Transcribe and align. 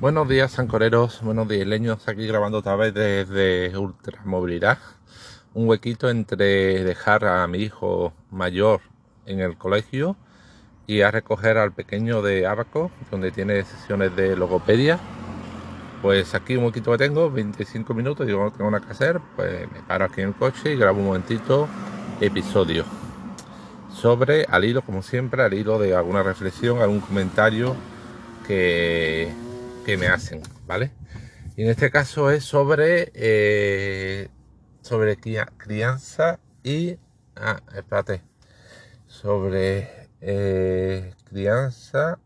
Buenos 0.00 0.26
días, 0.30 0.52
sancoreros. 0.52 1.20
Buenos 1.20 1.46
días, 1.46 1.66
leños. 1.66 2.08
Aquí 2.08 2.26
grabando 2.26 2.56
otra 2.56 2.74
vez 2.74 2.94
desde 2.94 3.76
Ultramovilidad. 3.76 4.78
Un 5.52 5.68
huequito 5.68 6.08
entre 6.08 6.82
dejar 6.84 7.26
a 7.26 7.46
mi 7.46 7.58
hijo 7.58 8.14
mayor 8.30 8.80
en 9.26 9.40
el 9.40 9.58
colegio 9.58 10.16
y 10.86 11.02
a 11.02 11.10
recoger 11.10 11.58
al 11.58 11.72
pequeño 11.72 12.22
de 12.22 12.46
Abaco, 12.46 12.90
donde 13.10 13.30
tiene 13.30 13.62
sesiones 13.62 14.16
de 14.16 14.36
logopedia. 14.36 14.98
Pues 16.00 16.34
aquí 16.34 16.56
un 16.56 16.64
huequito 16.64 16.92
que 16.92 16.96
tengo, 16.96 17.30
25 17.30 17.92
minutos, 17.92 18.26
digo, 18.26 18.42
no 18.42 18.52
tengo 18.52 18.70
nada 18.70 18.82
que 18.82 18.92
hacer, 18.92 19.20
pues 19.36 19.70
me 19.70 19.80
paro 19.80 20.06
aquí 20.06 20.22
en 20.22 20.28
el 20.28 20.34
coche 20.34 20.72
y 20.72 20.76
grabo 20.78 20.98
un 20.98 21.08
momentito 21.08 21.68
episodio 22.22 22.86
sobre, 23.92 24.46
al 24.46 24.64
hilo, 24.64 24.80
como 24.80 25.02
siempre, 25.02 25.42
al 25.42 25.52
hilo 25.52 25.78
de 25.78 25.94
alguna 25.94 26.22
reflexión, 26.22 26.80
algún 26.80 27.00
comentario 27.00 27.76
que 28.46 29.30
que 29.84 29.96
me 29.96 30.08
hacen, 30.08 30.42
¿vale? 30.66 30.90
Y 31.56 31.62
en 31.62 31.70
este 31.70 31.90
caso 31.90 32.30
es 32.30 32.44
sobre, 32.44 33.10
eh, 33.14 34.28
sobre 34.82 35.16
crianza 35.16 36.38
y... 36.62 36.96
Ah, 37.36 37.60
espérate. 37.74 38.22
Sobre 39.06 40.08
eh, 40.20 41.14
crianza. 41.28 42.18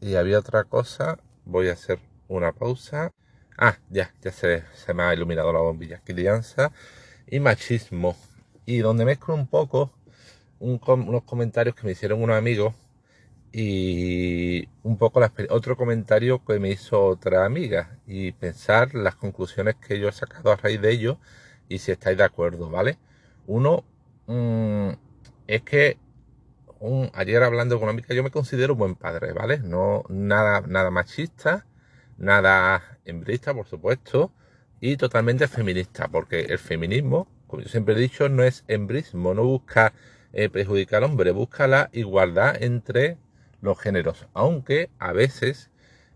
Y 0.00 0.14
había 0.14 0.38
otra 0.38 0.64
cosa. 0.64 1.18
Voy 1.44 1.68
a 1.68 1.72
hacer 1.72 1.98
una 2.28 2.52
pausa. 2.52 3.12
Ah, 3.56 3.76
ya, 3.90 4.12
ya 4.22 4.32
se, 4.32 4.64
se 4.74 4.94
me 4.94 5.02
ha 5.02 5.14
iluminado 5.14 5.52
la 5.52 5.60
bombilla. 5.60 6.00
Crianza 6.04 6.72
y 7.26 7.40
machismo. 7.40 8.16
Y 8.64 8.78
donde 8.78 9.04
mezclo 9.04 9.34
un 9.34 9.46
poco 9.46 9.92
unos 10.58 11.24
comentarios 11.24 11.74
que 11.74 11.84
me 11.84 11.92
hicieron 11.92 12.22
unos 12.22 12.36
amigos 12.36 12.74
y 13.52 14.68
un 14.82 14.96
poco 14.96 15.20
otro 15.50 15.76
comentario 15.76 16.42
que 16.44 16.58
me 16.58 16.70
hizo 16.70 17.04
otra 17.04 17.44
amiga 17.44 17.98
y 18.06 18.32
pensar 18.32 18.94
las 18.94 19.14
conclusiones 19.16 19.76
que 19.76 20.00
yo 20.00 20.08
he 20.08 20.12
sacado 20.12 20.50
a 20.52 20.56
raíz 20.56 20.80
de 20.80 20.90
ello 20.90 21.18
y 21.68 21.78
si 21.78 21.92
estáis 21.92 22.16
de 22.16 22.24
acuerdo, 22.24 22.70
¿vale? 22.70 22.98
Uno 23.46 23.84
mm, 24.26 24.90
es 25.46 25.62
que 25.62 25.98
ayer 27.14 27.42
hablando 27.42 27.76
con 27.76 27.84
una 27.84 27.92
amiga 27.92 28.14
yo 28.14 28.22
me 28.24 28.30
considero 28.30 28.72
un 28.72 28.78
buen 28.78 28.94
padre, 28.96 29.32
¿vale? 29.32 29.58
No 29.58 30.04
nada, 30.08 30.62
nada 30.66 30.90
machista, 30.90 31.66
nada 32.18 32.98
hembrista, 33.04 33.54
por 33.54 33.66
supuesto, 33.66 34.32
y 34.80 34.96
totalmente 34.96 35.46
feminista, 35.46 36.08
porque 36.08 36.40
el 36.40 36.58
feminismo, 36.58 37.28
como 37.46 37.62
yo 37.62 37.68
siempre 37.68 37.94
he 37.94 37.98
dicho, 37.98 38.28
no 38.28 38.42
es 38.42 38.64
hembrismo, 38.66 39.34
no 39.34 39.44
busca 39.44 39.92
eh, 40.32 40.48
perjudicar 40.48 41.04
al 41.04 41.10
hombre, 41.10 41.30
busca 41.32 41.66
la 41.68 41.90
igualdad 41.92 42.60
entre 42.62 43.18
los 43.62 43.78
géneros, 43.78 44.26
aunque 44.34 44.90
a 44.98 45.12
veces 45.12 45.70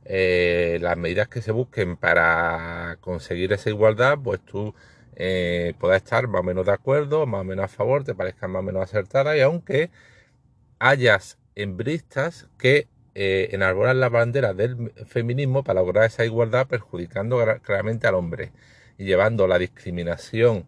eh, 0.04 0.78
las 0.82 0.96
medidas 0.98 1.28
que 1.28 1.40
se 1.40 1.52
busquen 1.52 1.96
para 1.96 2.98
conseguir 3.00 3.52
esa 3.52 3.70
igualdad, 3.70 4.18
pues 4.22 4.40
tú 4.40 4.74
eh, 5.16 5.74
puedas 5.80 6.02
estar 6.02 6.28
más 6.28 6.40
o 6.40 6.44
menos 6.44 6.66
de 6.66 6.72
acuerdo, 6.72 7.26
más 7.26 7.40
o 7.40 7.44
menos 7.44 7.64
a 7.64 7.68
favor, 7.68 8.04
te 8.04 8.14
parezcan 8.14 8.50
más 8.50 8.60
o 8.60 8.62
menos 8.64 8.82
acertadas, 8.82 9.36
y 9.36 9.40
aunque 9.40 9.90
hayas 10.78 11.38
embristas 11.54 12.48
que 12.58 12.88
eh, 13.14 13.48
enarbolan 13.52 13.98
la 14.00 14.10
bandera 14.10 14.52
del 14.52 14.92
feminismo 15.06 15.64
para 15.64 15.80
lograr 15.80 16.04
esa 16.04 16.24
igualdad, 16.24 16.66
perjudicando 16.66 17.42
claramente 17.62 18.06
al 18.06 18.14
hombre 18.14 18.52
y 18.98 19.04
llevando 19.04 19.46
la 19.46 19.58
discriminación 19.58 20.66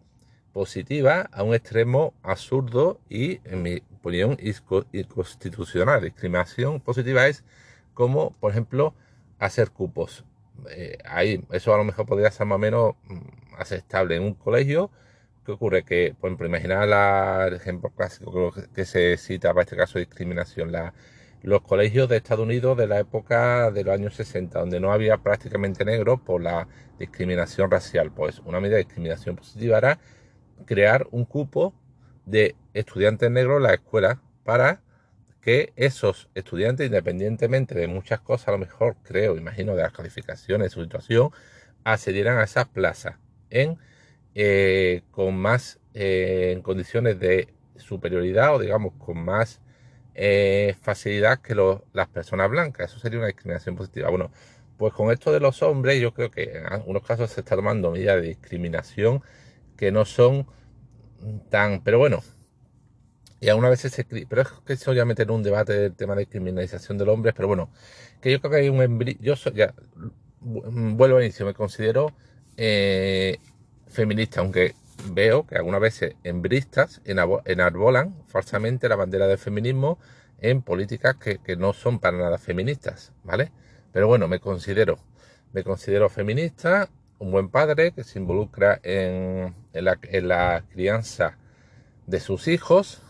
positiva 0.53 1.29
a 1.31 1.43
un 1.43 1.53
extremo 1.53 2.13
absurdo 2.23 2.99
y, 3.07 3.39
en 3.43 3.61
mi 3.61 3.83
opinión, 3.99 4.37
inconstitucional. 4.91 6.01
Discriminación 6.01 6.79
positiva 6.79 7.27
es 7.27 7.43
como, 7.93 8.31
por 8.39 8.51
ejemplo, 8.51 8.93
hacer 9.39 9.71
cupos. 9.71 10.25
Eh, 10.71 10.97
ahí, 11.05 11.43
eso 11.51 11.73
a 11.73 11.77
lo 11.77 11.83
mejor 11.83 12.05
podría 12.05 12.31
ser 12.31 12.45
más 12.47 12.57
o 12.57 12.59
menos 12.59 12.95
mm, 13.07 13.55
aceptable 13.57 14.15
en 14.15 14.23
un 14.23 14.33
colegio. 14.33 14.91
¿Qué 15.45 15.53
ocurre? 15.53 15.83
Que, 15.83 16.15
por 16.19 16.29
ejemplo, 16.29 16.47
imaginar 16.47 17.47
el 17.47 17.53
ejemplo 17.55 17.89
clásico 17.91 18.53
que 18.73 18.85
se 18.85 19.17
cita 19.17 19.49
para 19.49 19.63
este 19.63 19.75
caso 19.77 19.99
de 19.99 20.05
discriminación, 20.05 20.71
la, 20.71 20.93
los 21.41 21.61
colegios 21.61 22.09
de 22.09 22.17
Estados 22.17 22.45
Unidos 22.45 22.77
de 22.77 22.87
la 22.87 22.99
época 22.99 23.71
de 23.71 23.83
los 23.83 23.93
años 23.93 24.15
60, 24.15 24.59
donde 24.59 24.79
no 24.79 24.91
había 24.91 25.17
prácticamente 25.17 25.85
negros 25.85 26.19
por 26.21 26.41
la 26.41 26.67
discriminación 26.99 27.71
racial. 27.71 28.11
Pues 28.11 28.39
una 28.39 28.59
medida 28.59 28.77
de 28.77 28.83
discriminación 28.83 29.35
positiva 29.35 29.77
era 29.77 29.99
crear 30.65 31.07
un 31.11 31.25
cupo 31.25 31.73
de 32.29 32.55
estudiantes 32.73 33.29
negros 33.31 33.57
en 33.57 33.63
la 33.63 33.73
escuela 33.73 34.21
para 34.43 34.81
que 35.41 35.73
esos 35.75 36.29
estudiantes, 36.35 36.87
independientemente 36.87 37.75
de 37.75 37.87
muchas 37.87 38.19
cosas, 38.19 38.49
a 38.49 38.51
lo 38.51 38.57
mejor 38.57 38.95
creo, 39.03 39.37
imagino, 39.37 39.75
de 39.75 39.83
las 39.83 39.93
calificaciones, 39.93 40.65
de 40.65 40.69
su 40.69 40.83
situación, 40.83 41.31
accedieran 41.83 42.37
a 42.37 42.43
esas 42.43 42.67
plazas 42.67 43.15
en, 43.49 43.77
eh, 44.35 45.01
con 45.11 45.37
más 45.37 45.79
eh, 45.93 46.51
en 46.55 46.61
condiciones 46.61 47.19
de 47.19 47.53
superioridad 47.77 48.55
o 48.55 48.59
digamos 48.59 48.93
con 48.97 49.23
más 49.23 49.61
eh, 50.13 50.75
facilidad 50.81 51.39
que 51.39 51.55
las 51.93 52.07
personas 52.09 52.49
blancas. 52.49 52.91
Eso 52.91 52.99
sería 52.99 53.19
una 53.19 53.27
discriminación 53.27 53.75
positiva. 53.75 54.09
Bueno, 54.09 54.31
pues 54.77 54.93
con 54.93 55.11
esto 55.11 55.31
de 55.31 55.39
los 55.39 55.61
hombres, 55.63 55.99
yo 56.01 56.13
creo 56.13 56.29
que 56.31 56.43
en 56.57 56.65
algunos 56.65 57.03
casos 57.03 57.31
se 57.31 57.41
está 57.41 57.55
tomando 57.55 57.91
medidas 57.91 58.21
de 58.21 58.27
discriminación 58.29 59.23
que 59.77 59.91
no 59.91 60.05
son 60.05 60.47
tan, 61.49 61.81
pero 61.83 61.99
bueno, 61.99 62.21
y 63.41 63.49
algunas 63.49 63.71
veces 63.71 63.93
se 63.93 64.03
pero 64.03 64.41
es 64.41 64.49
que 64.65 64.73
eso 64.73 64.93
ya 64.93 65.05
meter 65.05 65.27
en 65.27 65.31
un 65.35 65.43
debate 65.43 65.73
del 65.73 65.95
tema 65.95 66.15
de 66.15 66.27
criminalización 66.27 66.97
del 66.97 67.09
hombre, 67.09 67.33
pero 67.33 67.47
bueno, 67.47 67.69
que 68.21 68.31
yo 68.31 68.39
creo 68.39 68.51
que 68.51 68.57
hay 68.57 68.69
un 68.69 69.17
yo 69.21 69.35
soy, 69.35 69.53
ya, 69.53 69.73
vuelvo 70.41 71.17
a 71.17 71.23
inicio, 71.23 71.45
me 71.45 71.53
considero 71.53 72.11
eh, 72.57 73.37
feminista, 73.87 74.41
aunque 74.41 74.75
veo 75.11 75.47
que 75.47 75.55
algunas 75.55 75.79
veces 75.79 76.15
embristas 76.23 77.01
enarbolan 77.05 78.15
falsamente 78.27 78.89
la 78.89 78.97
bandera 78.97 79.27
del 79.27 79.37
feminismo 79.37 79.97
en 80.39 80.61
políticas 80.61 81.15
que, 81.15 81.39
que, 81.39 81.55
no 81.55 81.73
son 81.73 81.99
para 81.99 82.17
nada 82.17 82.37
feministas, 82.37 83.13
¿vale? 83.23 83.51
Pero 83.93 84.07
bueno, 84.07 84.27
me 84.27 84.39
considero, 84.39 84.99
me 85.53 85.63
considero 85.63 86.09
feminista, 86.09 86.89
un 87.19 87.31
buen 87.31 87.49
padre 87.49 87.91
que 87.91 88.03
se 88.03 88.17
involucra 88.19 88.79
en, 88.81 89.53
la, 89.73 90.63
crianza 90.69 91.37
de 92.07 92.19
sus 92.19 92.47
hijos, 92.47 93.01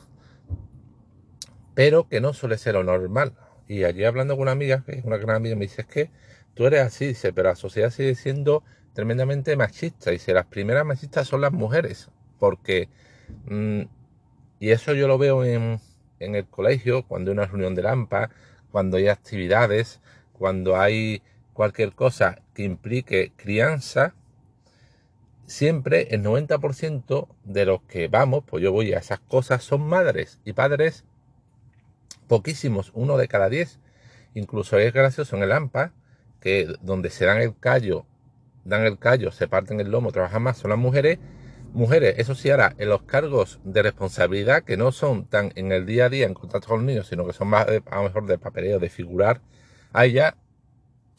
pero 1.75 2.09
que 2.09 2.19
no 2.19 2.33
suele 2.33 2.57
ser 2.57 2.73
lo 2.73 2.83
normal. 2.83 3.33
Y 3.67 3.83
allí 3.83 4.03
hablando 4.03 4.33
con 4.33 4.43
una 4.43 4.51
amiga, 4.51 4.83
que 4.85 4.93
es 4.93 5.05
una 5.05 5.17
gran 5.17 5.35
amiga, 5.35 5.55
me 5.55 5.65
dice, 5.65 5.83
es 5.83 5.87
que 5.87 6.11
tú 6.55 6.65
eres 6.65 6.81
así, 6.81 7.07
dice, 7.07 7.31
pero 7.31 7.49
la 7.49 7.55
sociedad 7.55 7.91
sigue 7.91 8.15
siendo 8.15 8.63
tremendamente 8.93 9.55
machista. 9.55 10.09
Dice, 10.09 10.33
las 10.33 10.47
primeras 10.47 10.85
machistas 10.85 11.27
son 11.27 11.41
las 11.41 11.51
mujeres, 11.51 12.09
porque, 12.39 12.89
mm, 13.45 13.81
y 14.59 14.71
eso 14.71 14.93
yo 14.93 15.07
lo 15.07 15.19
veo 15.19 15.45
en, 15.45 15.79
en 16.19 16.35
el 16.35 16.47
colegio, 16.47 17.03
cuando 17.07 17.31
hay 17.31 17.37
una 17.37 17.45
reunión 17.45 17.75
de 17.75 17.83
lampa, 17.83 18.31
cuando 18.71 18.97
hay 18.97 19.07
actividades, 19.07 20.01
cuando 20.33 20.77
hay 20.77 21.21
cualquier 21.59 21.91
cosa 21.91 22.41
que 22.53 22.63
implique 22.63 23.33
crianza, 23.35 24.15
siempre 25.45 26.07
el 26.11 26.23
90% 26.23 27.27
de 27.43 27.65
los 27.65 27.81
que 27.81 28.07
vamos, 28.07 28.45
pues 28.47 28.63
yo 28.63 28.71
voy 28.71 28.93
a 28.93 28.99
esas 28.99 29.19
cosas, 29.19 29.61
son 29.61 29.81
madres 29.81 30.39
y 30.45 30.53
padres 30.53 31.03
poquísimos, 32.29 32.91
uno 32.93 33.17
de 33.17 33.27
cada 33.27 33.49
diez. 33.49 33.77
Incluso 34.35 34.77
es 34.77 34.93
gracioso 34.93 35.35
en 35.35 35.43
el 35.43 35.51
AMPA, 35.51 35.91
que 36.39 36.65
donde 36.81 37.09
se 37.09 37.25
dan 37.25 37.41
el 37.41 37.53
callo, 37.59 38.05
dan 38.63 38.85
el 38.85 38.97
callo, 38.97 39.33
se 39.33 39.49
parten 39.49 39.81
el 39.81 39.91
lomo, 39.91 40.13
trabajan 40.13 40.43
más, 40.43 40.59
son 40.59 40.69
las 40.69 40.79
mujeres. 40.79 41.19
Mujeres, 41.73 42.15
eso 42.19 42.35
sí, 42.35 42.49
ahora, 42.51 42.73
en 42.77 42.87
los 42.87 43.01
cargos 43.01 43.59
de 43.65 43.83
responsabilidad, 43.83 44.63
que 44.63 44.77
no 44.77 44.93
son 44.93 45.25
tan 45.25 45.51
en 45.55 45.73
el 45.73 45.85
día 45.85 46.05
a 46.05 46.09
día 46.09 46.25
en 46.25 46.35
contacto 46.35 46.69
con 46.69 46.77
los 46.77 46.85
niños, 46.85 47.07
sino 47.07 47.27
que 47.27 47.33
son 47.33 47.49
más, 47.49 47.67
a 47.67 47.95
lo 47.97 48.03
mejor 48.03 48.27
de 48.27 48.37
papeleo, 48.37 48.79
de 48.79 48.89
figurar, 48.89 49.41
ahí 49.91 50.13
ya 50.13 50.37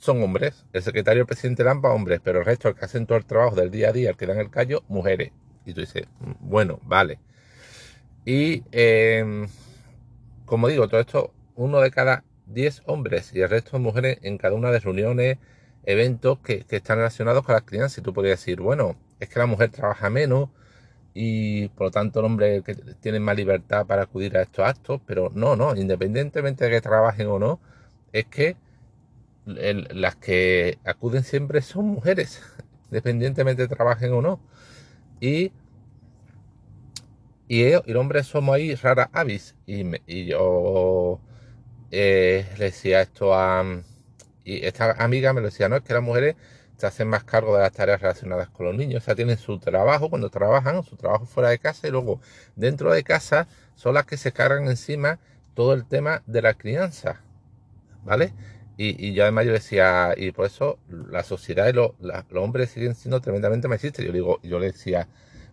son 0.00 0.22
hombres. 0.22 0.64
El 0.72 0.82
secretario 0.82 1.22
el 1.22 1.26
presidente 1.26 1.62
Lampa, 1.62 1.90
hombres, 1.90 2.20
pero 2.24 2.40
el 2.40 2.44
resto, 2.44 2.68
el 2.68 2.74
que 2.74 2.84
hacen 2.84 3.06
todo 3.06 3.18
el 3.18 3.26
trabajo 3.26 3.54
del 3.54 3.70
día 3.70 3.90
a 3.90 3.92
día, 3.92 4.10
el 4.10 4.16
que 4.16 4.26
dan 4.26 4.38
el 4.38 4.50
callo, 4.50 4.82
mujeres. 4.88 5.32
Y 5.64 5.74
tú 5.74 5.82
dices, 5.82 6.06
mm, 6.20 6.32
bueno, 6.40 6.80
vale. 6.82 7.20
Y 8.24 8.64
em, 8.72 9.46
como 10.46 10.68
digo, 10.68 10.88
todo 10.88 11.00
esto, 11.00 11.32
uno 11.54 11.80
de 11.80 11.90
cada 11.90 12.24
diez 12.46 12.82
hombres 12.86 13.32
y 13.34 13.40
el 13.40 13.50
resto 13.50 13.78
mujeres 13.78 14.18
en 14.22 14.38
cada 14.38 14.54
una 14.54 14.70
de 14.70 14.80
reuniones, 14.80 15.38
eventos 15.84 16.38
que, 16.40 16.64
están 16.70 16.98
relacionados 16.98 17.44
con 17.44 17.54
las 17.54 17.62
crianzas. 17.64 17.98
Y 17.98 18.02
tú 18.02 18.12
podrías 18.12 18.40
decir, 18.40 18.60
bueno, 18.60 18.96
es 19.20 19.28
que 19.28 19.38
la 19.38 19.46
mujer 19.46 19.70
trabaja 19.70 20.10
menos 20.10 20.50
y 21.14 21.68
por 21.70 21.88
lo 21.88 21.90
tanto 21.90 22.20
el 22.20 22.26
hombre 22.26 22.62
que 22.62 22.74
tiene 22.74 23.20
más 23.20 23.36
libertad 23.36 23.86
para 23.86 24.02
acudir 24.02 24.36
a 24.36 24.42
estos 24.42 24.66
actos, 24.66 25.00
pero 25.06 25.30
no, 25.34 25.56
no, 25.56 25.74
independientemente 25.76 26.64
de 26.64 26.70
que 26.70 26.80
trabajen 26.80 27.26
o 27.28 27.38
no, 27.38 27.60
es 28.12 28.26
que 28.26 28.56
las 29.46 30.16
que 30.16 30.78
acuden 30.84 31.24
siempre 31.24 31.62
son 31.62 31.86
mujeres, 31.86 32.42
independientemente 32.90 33.68
trabajen 33.68 34.12
o 34.12 34.22
no. 34.22 34.40
Y, 35.20 35.52
y, 37.48 37.62
el 37.62 37.96
hombre 37.96 38.22
somos 38.24 38.54
ahí 38.54 38.74
rara 38.74 39.10
avis. 39.12 39.54
Y, 39.66 40.26
yo 40.26 41.20
eh, 41.90 42.46
le 42.58 42.64
decía 42.66 43.02
esto 43.02 43.34
a, 43.34 43.64
esta 44.44 44.92
amiga 44.92 45.32
me 45.32 45.40
lo 45.40 45.46
decía, 45.46 45.68
no, 45.68 45.76
es 45.76 45.82
que 45.82 45.94
las 45.94 46.02
mujeres 46.02 46.36
se 46.76 46.86
hacen 46.86 47.08
más 47.08 47.24
cargo 47.24 47.54
de 47.54 47.62
las 47.62 47.72
tareas 47.72 48.00
relacionadas 48.00 48.48
con 48.48 48.66
los 48.66 48.74
niños, 48.74 49.02
o 49.02 49.04
sea, 49.04 49.14
tienen 49.14 49.36
su 49.36 49.58
trabajo 49.58 50.08
cuando 50.08 50.30
trabajan, 50.30 50.82
su 50.82 50.96
trabajo 50.96 51.26
fuera 51.26 51.50
de 51.50 51.58
casa 51.58 51.86
y 51.86 51.90
luego 51.90 52.20
dentro 52.56 52.90
de 52.92 53.04
casa 53.04 53.48
son 53.74 53.94
las 53.94 54.06
que 54.06 54.16
se 54.16 54.32
cargan 54.32 54.66
encima 54.66 55.18
todo 55.54 55.74
el 55.74 55.84
tema 55.84 56.22
de 56.26 56.40
la 56.40 56.54
crianza, 56.54 57.20
¿vale? 58.02 58.32
Y, 58.82 58.96
y 59.08 59.12
yo 59.12 59.24
además 59.24 59.44
yo 59.44 59.52
decía, 59.52 60.14
y 60.16 60.32
por 60.32 60.46
eso 60.46 60.78
la 60.88 61.22
sociedad 61.22 61.68
y 61.68 61.74
los 61.74 61.92
hombres 62.34 62.70
siguen 62.70 62.94
siendo 62.94 63.20
tremendamente 63.20 63.68
machistas. 63.68 64.02
Yo 64.06 64.10
digo, 64.10 64.40
yo 64.42 64.58
le 64.58 64.72
decía, 64.72 65.06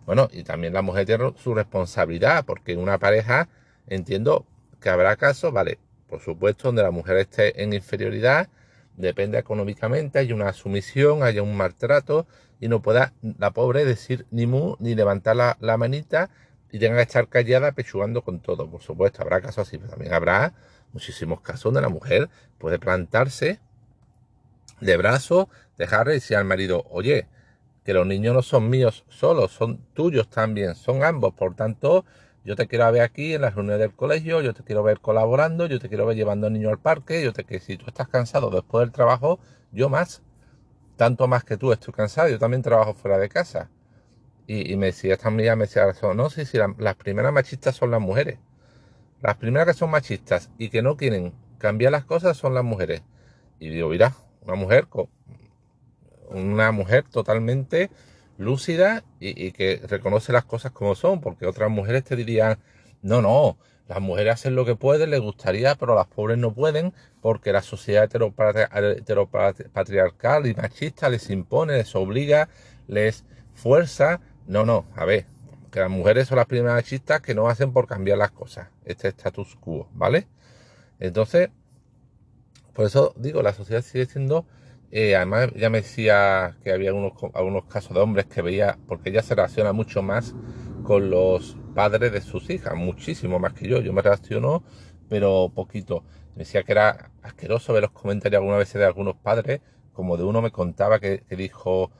bueno, 0.06 0.30
y 0.32 0.44
también 0.44 0.72
la 0.72 0.80
mujer 0.80 1.04
tiene 1.04 1.34
su 1.36 1.54
responsabilidad, 1.54 2.46
porque 2.46 2.74
una 2.74 2.96
pareja 2.98 3.50
entiendo 3.86 4.46
que 4.80 4.88
habrá 4.88 5.16
casos, 5.16 5.52
vale, 5.52 5.78
por 6.08 6.20
supuesto, 6.20 6.68
donde 6.68 6.82
la 6.82 6.90
mujer 6.90 7.18
esté 7.18 7.62
en 7.62 7.74
inferioridad, 7.74 8.48
depende 8.96 9.36
económicamente, 9.36 10.20
hay 10.20 10.32
una 10.32 10.50
sumisión, 10.54 11.22
haya 11.22 11.42
un 11.42 11.54
maltrato 11.54 12.26
y 12.60 12.68
no 12.68 12.80
pueda 12.80 13.12
la 13.38 13.50
pobre 13.50 13.84
decir 13.84 14.24
ni 14.30 14.46
mu, 14.46 14.76
ni 14.78 14.94
levantar 14.94 15.36
la, 15.36 15.76
manita 15.76 16.30
y 16.72 16.78
tenga 16.78 16.96
que 16.96 17.02
estar 17.02 17.28
callada 17.28 17.72
pechugando 17.72 18.22
con 18.22 18.40
todo. 18.40 18.70
Por 18.70 18.80
supuesto, 18.80 19.20
habrá 19.20 19.42
casos 19.42 19.68
así, 19.68 19.76
pero 19.76 19.90
también 19.90 20.14
habrá 20.14 20.54
muchísimos 20.92 21.40
casos 21.40 21.64
donde 21.64 21.80
la 21.80 21.88
mujer 21.88 22.28
puede 22.58 22.78
plantarse 22.78 23.60
de 24.80 24.96
brazos, 24.96 25.46
dejarle 25.76 26.12
y 26.12 26.16
decir 26.16 26.36
al 26.36 26.44
marido, 26.44 26.84
oye, 26.90 27.26
que 27.84 27.94
los 27.94 28.06
niños 28.06 28.34
no 28.34 28.42
son 28.42 28.68
míos 28.68 29.04
solos, 29.08 29.52
son 29.52 29.78
tuyos 29.94 30.28
también, 30.28 30.74
son 30.74 31.02
ambos, 31.02 31.34
por 31.34 31.54
tanto, 31.54 32.04
yo 32.44 32.56
te 32.56 32.66
quiero 32.66 32.90
ver 32.92 33.02
aquí 33.02 33.34
en 33.34 33.42
las 33.42 33.54
reuniones 33.54 33.80
del 33.80 33.94
colegio, 33.94 34.40
yo 34.40 34.54
te 34.54 34.62
quiero 34.62 34.82
ver 34.82 35.00
colaborando, 35.00 35.66
yo 35.66 35.78
te 35.78 35.88
quiero 35.88 36.06
ver 36.06 36.16
llevando 36.16 36.46
al 36.46 36.52
niño 36.52 36.70
al 36.70 36.78
parque, 36.78 37.22
yo 37.22 37.32
te 37.32 37.44
que 37.44 37.60
si 37.60 37.76
tú 37.76 37.86
estás 37.86 38.08
cansado 38.08 38.50
después 38.50 38.82
del 38.82 38.92
trabajo, 38.92 39.38
yo 39.72 39.88
más, 39.88 40.22
tanto 40.96 41.28
más 41.28 41.44
que 41.44 41.56
tú 41.56 41.72
estoy 41.72 41.92
cansado, 41.94 42.28
yo 42.28 42.38
también 42.38 42.62
trabajo 42.62 42.94
fuera 42.94 43.18
de 43.18 43.28
casa. 43.28 43.70
Y, 44.46 44.76
me 44.76 44.86
decía 44.86 45.12
esta 45.12 45.28
amiga, 45.28 45.56
me 45.56 45.66
decía, 45.66 45.84
no, 46.14 46.30
sí, 46.30 46.46
sí, 46.46 46.58
las 46.78 46.94
primeras 46.96 47.34
machistas 47.34 47.76
son 47.76 47.90
las 47.90 48.00
mujeres. 48.00 48.38
Las 49.20 49.36
primeras 49.36 49.66
que 49.66 49.74
son 49.74 49.90
machistas 49.90 50.50
y 50.58 50.68
que 50.68 50.82
no 50.82 50.96
quieren 50.96 51.32
cambiar 51.58 51.92
las 51.92 52.04
cosas 52.04 52.36
son 52.36 52.54
las 52.54 52.64
mujeres. 52.64 53.02
Y 53.58 53.68
digo, 53.68 53.88
mira, 53.88 54.14
una 54.42 54.54
mujer, 54.54 54.86
una 56.30 56.72
mujer 56.72 57.04
totalmente 57.10 57.90
lúcida 58.38 59.04
y, 59.18 59.50
que 59.52 59.80
reconoce 59.88 60.32
las 60.32 60.44
cosas 60.44 60.72
como 60.72 60.94
son, 60.94 61.20
porque 61.20 61.46
otras 61.46 61.70
mujeres 61.70 62.04
te 62.04 62.16
dirían, 62.16 62.58
no, 63.02 63.20
no, 63.20 63.58
las 63.88 64.00
mujeres 64.00 64.34
hacen 64.34 64.54
lo 64.54 64.64
que 64.64 64.76
pueden, 64.76 65.10
les 65.10 65.20
gustaría, 65.20 65.74
pero 65.74 65.94
las 65.94 66.06
pobres 66.06 66.38
no 66.38 66.54
pueden, 66.54 66.94
porque 67.20 67.52
la 67.52 67.62
sociedad 67.62 68.04
heteropatriarcal 68.04 70.46
y 70.46 70.54
machista 70.54 71.08
les 71.08 71.28
impone, 71.30 71.78
les 71.78 71.94
obliga, 71.96 72.48
les 72.86 73.24
fuerza. 73.54 74.20
No, 74.46 74.64
no, 74.64 74.86
a 74.94 75.04
ver, 75.04 75.26
que 75.70 75.80
las 75.80 75.90
mujeres 75.90 76.28
son 76.28 76.36
las 76.36 76.46
primeras 76.46 76.76
machistas 76.76 77.20
que 77.20 77.34
no 77.34 77.48
hacen 77.48 77.72
por 77.72 77.86
cambiar 77.86 78.18
las 78.18 78.30
cosas, 78.30 78.68
este 78.84 79.08
status 79.08 79.56
quo, 79.56 79.88
¿vale? 79.92 80.26
Entonces, 81.00 81.50
por 82.72 82.86
eso 82.86 83.12
digo, 83.16 83.42
la 83.42 83.52
sociedad 83.52 83.82
sigue 83.82 84.06
siendo 84.06 84.46
eh, 84.90 85.16
además, 85.16 85.50
ya 85.54 85.68
me 85.68 85.82
decía 85.82 86.56
que 86.62 86.72
había 86.72 86.90
algunos, 86.90 87.12
algunos 87.34 87.66
casos 87.66 87.94
de 87.94 88.00
hombres 88.00 88.26
que 88.26 88.40
veía, 88.40 88.78
porque 88.86 89.10
ella 89.10 89.22
se 89.22 89.34
relaciona 89.34 89.72
mucho 89.72 90.02
más 90.02 90.34
con 90.82 91.10
los 91.10 91.58
padres 91.74 92.10
de 92.12 92.22
sus 92.22 92.48
hijas, 92.48 92.74
muchísimo 92.74 93.38
más 93.38 93.52
que 93.52 93.68
yo. 93.68 93.80
Yo 93.80 93.92
me 93.92 94.00
relaciono, 94.02 94.62
pero 95.08 95.52
poquito. 95.54 96.04
Me 96.34 96.44
decía 96.44 96.62
que 96.62 96.72
era 96.72 97.10
asqueroso 97.22 97.72
ver 97.74 97.82
los 97.82 97.90
comentarios 97.92 98.40
alguna 98.40 98.56
vez 98.58 98.72
de 98.72 98.84
algunos 98.84 99.16
padres, 99.16 99.60
como 99.92 100.16
de 100.16 100.24
uno 100.24 100.40
me 100.40 100.50
contaba 100.50 101.00
que, 101.00 101.24
dijo, 101.30 101.90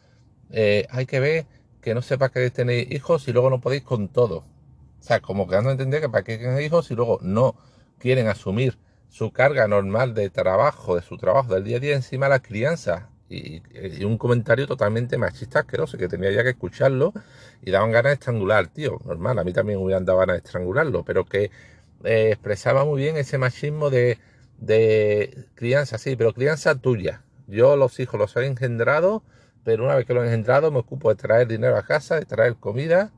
eh, 0.50 0.86
hay 0.90 1.04
que 1.06 1.20
ver 1.20 1.46
que 1.80 1.94
no 1.94 2.02
sepa 2.02 2.30
que 2.30 2.50
tenéis 2.50 2.90
hijos 2.90 3.28
y 3.28 3.32
luego 3.32 3.50
no 3.50 3.60
podéis 3.60 3.82
con 3.82 4.08
todo. 4.08 4.38
O 4.38 5.02
sea, 5.02 5.20
como 5.20 5.46
que 5.46 5.56
a 5.56 5.58
entender 5.60 6.00
que 6.00 6.08
para 6.08 6.24
qué 6.24 6.38
tienen 6.38 6.60
hijos 6.62 6.90
y 6.90 6.94
luego 6.94 7.18
no 7.22 7.54
quieren 7.98 8.26
asumir 8.28 8.78
su 9.08 9.32
carga 9.32 9.68
normal 9.68 10.14
de 10.14 10.30
trabajo, 10.30 10.96
de 10.96 11.02
su 11.02 11.16
trabajo 11.16 11.54
del 11.54 11.64
día 11.64 11.78
a 11.78 11.80
día 11.80 11.96
encima 11.96 12.26
de 12.26 12.30
la 12.30 12.40
crianza. 12.40 13.10
Y, 13.30 13.62
un 14.04 14.16
comentario 14.16 14.66
totalmente 14.66 15.18
machista 15.18 15.60
asqueroso, 15.60 15.98
que 15.98 16.08
tenía 16.08 16.30
ya 16.30 16.42
que 16.42 16.50
escucharlo 16.50 17.12
y 17.62 17.70
daban 17.70 17.92
ganas 17.92 18.10
de 18.10 18.14
estrangular, 18.14 18.68
tío. 18.68 18.98
Normal, 19.04 19.38
a 19.38 19.44
mí 19.44 19.52
también 19.52 19.78
me 19.78 19.84
hubieran 19.84 20.04
dado 20.04 20.18
ganas 20.20 20.34
de 20.34 20.46
estrangularlo, 20.46 21.04
pero 21.04 21.26
que 21.26 21.50
eh, 22.04 22.30
expresaba 22.32 22.84
muy 22.84 23.02
bien 23.02 23.16
ese 23.16 23.36
machismo 23.38 23.90
de, 23.90 24.18
de 24.58 25.46
crianza, 25.54 25.98
sí, 25.98 26.16
pero 26.16 26.32
crianza 26.32 26.74
tuya. 26.76 27.22
Yo 27.46 27.76
los 27.76 27.98
hijos 28.00 28.18
los 28.18 28.36
he 28.36 28.46
engendrado, 28.46 29.22
pero 29.64 29.84
una 29.84 29.94
vez 29.96 30.06
que 30.06 30.14
los 30.14 30.24
he 30.24 30.26
engendrado 30.26 30.70
me 30.70 30.78
ocupo 30.78 31.10
de 31.10 31.16
traer 31.16 31.48
dinero 31.48 31.76
a 31.76 31.82
casa, 31.82 32.16
de 32.16 32.24
traer 32.26 32.56
comida, 32.56 33.12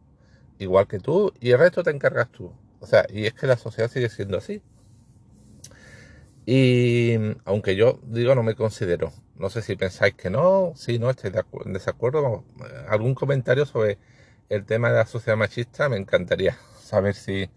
igual 0.58 0.87
que 0.88 0.98
tú, 0.98 1.32
y 1.40 1.50
el 1.52 1.58
resto 1.58 1.82
te 1.82 1.90
encargas 1.90 2.31
tú. 2.31 2.52
O 2.81 2.87
sea, 2.87 3.06
y 3.10 3.26
es 3.26 3.34
que 3.34 3.46
la 3.46 3.56
sociedad 3.56 3.90
sigue 3.90 4.08
siendo 4.08 4.38
así. 4.38 4.62
Y 6.46 7.16
aunque 7.44 7.76
yo 7.76 8.00
digo, 8.04 8.34
no 8.34 8.42
me 8.42 8.54
considero. 8.54 9.12
No 9.37 9.50
sé 9.50 9.62
si 9.62 9.76
pensáis 9.76 10.14
que 10.14 10.31
no, 10.31 10.72
si 10.75 10.98
no, 10.98 11.10
estoy 11.10 11.32
en 11.64 11.72
desacuerdo. 11.72 12.44
Algún 12.88 13.14
comentario 13.14 13.66
sobre 13.66 13.98
el 14.48 14.64
tema 14.64 14.90
de 14.90 14.96
la 14.96 15.06
sociedad 15.06 15.36
machista 15.36 15.88
me 15.88 15.96
encantaría 15.96 16.58
saber 16.81 17.14
si 17.14 17.48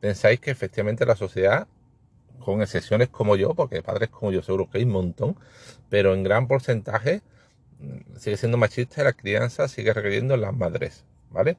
pensáis 0.00 0.40
que 0.40 0.50
efectivamente 0.50 1.06
la 1.06 1.16
sociedad, 1.16 1.66
con 2.40 2.60
excepciones 2.62 3.08
como 3.08 3.36
yo, 3.36 3.54
porque 3.54 3.82
padres 3.82 4.10
como 4.10 4.32
yo 4.32 4.42
seguro 4.42 4.68
que 4.68 4.78
hay 4.78 4.84
un 4.84 4.90
montón, 4.90 5.36
pero 5.88 6.14
en 6.14 6.22
gran 6.22 6.46
porcentaje 6.46 7.22
sigue 8.16 8.36
siendo 8.36 8.58
machista 8.58 9.00
y 9.00 9.04
la 9.04 9.12
crianza 9.12 9.68
sigue 9.68 9.92
requiriendo 9.92 10.34
en 10.34 10.40
las 10.42 10.54
madres, 10.56 11.04
¿vale? 11.30 11.56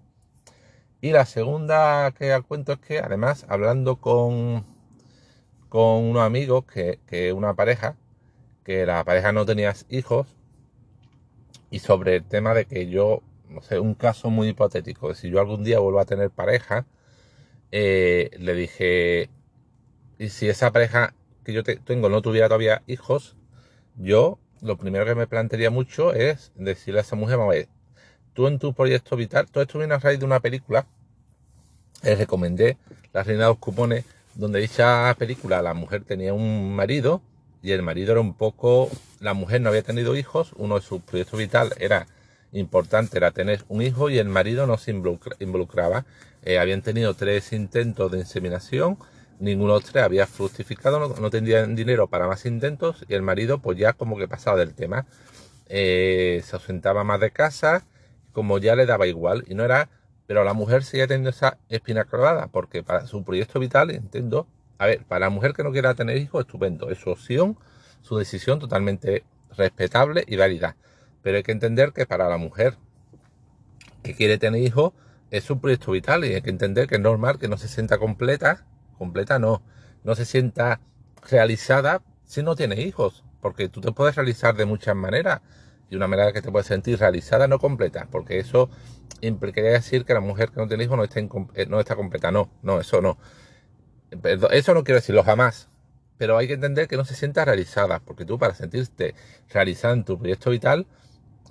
Y 1.01 1.11
la 1.11 1.25
segunda 1.25 2.11
que 2.17 2.39
cuento 2.47 2.73
es 2.73 2.79
que 2.79 2.99
además 2.99 3.45
hablando 3.49 3.97
con 3.97 4.65
con 5.75 6.05
unos 6.05 6.23
amigos 6.23 6.63
que, 6.65 6.99
que 7.05 7.33
una 7.33 7.53
pareja, 7.53 7.97
que 8.63 8.85
la 8.85 9.03
pareja 9.03 9.33
no 9.33 9.45
tenía 9.45 9.73
hijos, 9.89 10.27
y 11.69 11.79
sobre 11.79 12.15
el 12.15 12.23
tema 12.23 12.53
de 12.53 12.65
que 12.65 12.87
yo, 12.87 13.21
no 13.49 13.61
sé, 13.61 13.79
un 13.79 13.93
caso 13.93 14.29
muy 14.29 14.49
hipotético, 14.49 15.09
de 15.09 15.15
si 15.15 15.29
yo 15.29 15.41
algún 15.41 15.65
día 15.65 15.79
vuelvo 15.79 15.99
a 15.99 16.05
tener 16.05 16.29
pareja, 16.31 16.85
eh, 17.71 18.31
le 18.39 18.53
dije, 18.55 19.29
y 20.17 20.29
si 20.29 20.47
esa 20.47 20.71
pareja 20.71 21.13
que 21.43 21.51
yo 21.51 21.63
tengo 21.63 22.07
no 22.09 22.21
tuviera 22.21 22.47
todavía 22.47 22.83
hijos, 22.87 23.35
yo 23.97 24.39
lo 24.61 24.77
primero 24.77 25.05
que 25.05 25.15
me 25.15 25.27
plantearía 25.27 25.69
mucho 25.69 26.13
es 26.13 26.51
decirle 26.55 26.99
a 26.99 27.03
esa 27.03 27.15
mujer, 27.15 27.37
vamos 27.37 27.53
a 27.53 27.57
ver, 27.57 27.67
tú 28.33 28.47
en 28.47 28.59
tu 28.59 28.73
proyecto 28.73 29.15
vital, 29.15 29.47
todo 29.49 29.63
esto 29.63 29.79
viene 29.79 29.93
a 29.93 29.99
raíz 29.99 30.19
de 30.19 30.25
una 30.25 30.39
película, 30.39 30.85
les 32.03 32.17
recomendé 32.17 32.77
La 33.13 33.23
Reina 33.23 33.43
de 33.43 33.49
los 33.49 33.57
Cupones, 33.57 34.05
donde 34.35 34.59
dicha 34.59 35.13
película 35.17 35.61
la 35.61 35.73
mujer 35.73 36.03
tenía 36.03 36.33
un 36.33 36.75
marido 36.75 37.21
y 37.63 37.71
el 37.71 37.81
marido 37.81 38.11
era 38.11 38.21
un 38.21 38.35
poco, 38.35 38.91
la 39.19 39.33
mujer 39.33 39.61
no 39.61 39.69
había 39.69 39.81
tenido 39.81 40.15
hijos, 40.15 40.53
uno 40.57 40.75
de 40.75 40.81
sus 40.81 41.01
proyectos 41.01 41.39
vital 41.39 41.73
era 41.79 42.05
importante, 42.51 43.17
era 43.17 43.31
tener 43.31 43.63
un 43.69 43.81
hijo 43.81 44.09
y 44.09 44.19
el 44.19 44.29
marido 44.29 44.67
no 44.67 44.77
se 44.77 44.91
involucraba. 44.91 46.05
Eh, 46.43 46.59
habían 46.59 46.81
tenido 46.81 47.15
tres 47.15 47.51
intentos 47.53 48.11
de 48.11 48.19
inseminación, 48.19 48.97
ninguno 49.39 49.73
de 49.73 49.79
los 49.79 49.91
tres 49.91 50.03
había 50.03 50.27
fructificado, 50.27 50.99
no, 50.99 51.07
no, 51.09 51.29
tenían 51.29 51.75
dinero 51.75 52.07
para 52.07 52.27
más 52.27 52.45
intentos 52.45 53.05
y 53.07 53.13
el 53.13 53.21
marido 53.21 53.59
pues 53.59 53.77
ya 53.77 53.93
como 53.93 54.17
que 54.17 54.27
pasaba 54.27 54.57
del 54.57 54.73
tema. 54.73 55.05
Eh, 55.67 56.41
se 56.45 56.55
ausentaba 56.55 57.03
más 57.03 57.19
de 57.19 57.31
casa, 57.31 57.85
como 58.31 58.59
ya 58.59 58.75
le 58.75 58.85
daba 58.85 59.07
igual 59.07 59.43
y 59.47 59.55
no 59.55 59.63
era 59.63 59.89
pero 60.27 60.43
la 60.43 60.53
mujer 60.53 60.83
sigue 60.83 61.07
teniendo 61.07 61.29
esa 61.29 61.57
espina 61.69 62.05
clavada, 62.05 62.47
porque 62.47 62.83
para 62.83 63.05
su 63.05 63.23
proyecto 63.23 63.59
vital, 63.59 63.91
entiendo, 63.91 64.47
a 64.77 64.87
ver, 64.87 65.03
para 65.05 65.27
la 65.27 65.29
mujer 65.29 65.53
que 65.53 65.63
no 65.63 65.71
quiera 65.71 65.93
tener 65.93 66.17
hijos, 66.17 66.45
estupendo, 66.45 66.89
es 66.89 66.97
su 66.99 67.11
opción, 67.11 67.57
su 68.01 68.17
decisión 68.17 68.59
totalmente 68.59 69.23
respetable 69.55 70.23
y 70.27 70.35
válida. 70.35 70.75
Pero 71.21 71.37
hay 71.37 71.43
que 71.43 71.51
entender 71.51 71.93
que 71.93 72.05
para 72.05 72.27
la 72.27 72.37
mujer 72.37 72.75
que 74.03 74.15
quiere 74.15 74.37
tener 74.37 74.61
hijos, 74.61 74.93
es 75.31 75.43
su 75.43 75.59
proyecto 75.59 75.91
vital 75.91 76.23
y 76.23 76.33
hay 76.33 76.41
que 76.41 76.49
entender 76.49 76.87
que 76.87 76.95
es 76.95 77.01
normal 77.01 77.39
que 77.39 77.47
no 77.47 77.57
se 77.57 77.67
sienta 77.67 77.97
completa, 77.97 78.65
completa 78.97 79.39
no, 79.39 79.61
no 80.03 80.15
se 80.15 80.25
sienta 80.25 80.79
realizada 81.29 82.01
si 82.25 82.43
no 82.43 82.55
tiene 82.55 82.81
hijos, 82.81 83.23
porque 83.41 83.69
tú 83.69 83.81
te 83.81 83.91
puedes 83.91 84.15
realizar 84.15 84.55
de 84.55 84.65
muchas 84.65 84.95
maneras 84.95 85.41
y 85.89 85.95
una 85.95 86.07
manera 86.07 86.33
que 86.33 86.41
te 86.41 86.51
puedes 86.51 86.67
sentir 86.67 86.99
realizada, 86.99 87.47
no 87.47 87.59
completa, 87.59 88.07
porque 88.11 88.39
eso 88.39 88.69
implicaría 89.21 89.71
decir 89.71 90.05
que 90.05 90.13
la 90.13 90.19
mujer 90.19 90.49
que 90.49 90.59
no 90.59 90.67
tiene 90.67 90.83
hijos 90.83 90.97
no 90.97 91.03
está, 91.03 91.19
eh, 91.19 91.65
no 91.67 91.79
está 91.79 91.95
completa. 91.95 92.31
No, 92.31 92.49
no, 92.61 92.79
eso 92.79 93.01
no. 93.01 93.17
Eso 94.51 94.73
no 94.73 94.83
quiero 94.83 94.99
decirlo 94.99 95.23
jamás. 95.23 95.69
Pero 96.17 96.37
hay 96.37 96.47
que 96.47 96.53
entender 96.53 96.87
que 96.87 96.97
no 96.97 97.05
se 97.05 97.15
sienta 97.15 97.43
realizada, 97.43 97.99
porque 97.99 98.25
tú 98.25 98.39
para 98.39 98.53
sentirte 98.55 99.15
realizada 99.49 99.93
en 99.93 100.05
tu 100.05 100.17
proyecto 100.17 100.49
vital, 100.51 100.87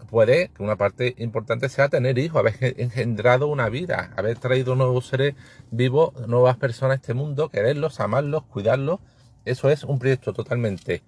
puede 0.05 0.51
que 0.51 0.63
una 0.63 0.77
parte 0.77 1.15
importante 1.19 1.69
sea 1.69 1.89
tener 1.89 2.19
hijos, 2.19 2.39
haber 2.39 2.81
engendrado 2.81 3.49
una 3.49 3.69
vida, 3.69 4.13
haber 4.17 4.39
traído 4.39 4.77
nuevos 4.77 5.07
seres 5.09 5.35
vivos, 5.71 6.15
nuevas 6.29 6.57
personas 6.57 6.93
a 6.93 7.01
este 7.01 7.15
mundo, 7.15 7.49
quererlos, 7.49 8.01
amarlos, 8.01 8.45
cuidarlos. 8.45 9.01
Eso 9.45 9.71
es 9.71 9.85
un 9.85 9.99
proyecto 9.99 10.33
totalmente 10.33 11.03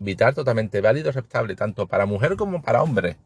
vital 0.00 0.34
totalmente 0.34 0.80
válido, 0.80 1.12
respetable, 1.12 1.56
tanto 1.56 1.86
para 1.86 2.06
mujer 2.06 2.36
como 2.36 2.62
para 2.62 2.82
hombre, 2.82 3.16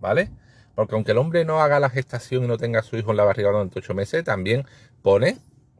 ¿vale? 0.00 0.30
Porque 0.74 0.94
aunque 0.94 1.12
el 1.12 1.18
hombre 1.18 1.44
no 1.44 1.60
haga 1.60 1.80
la 1.80 1.90
gestación 1.90 2.44
y 2.44 2.46
no 2.46 2.56
tenga 2.56 2.82
su 2.82 2.96
hijo 2.96 3.10
en 3.10 3.16
la 3.16 3.24
barriga 3.24 3.50
durante 3.50 3.78
ocho 3.78 3.94
meses, 3.94 4.24
también 4.24 4.66
pone 5.02 5.38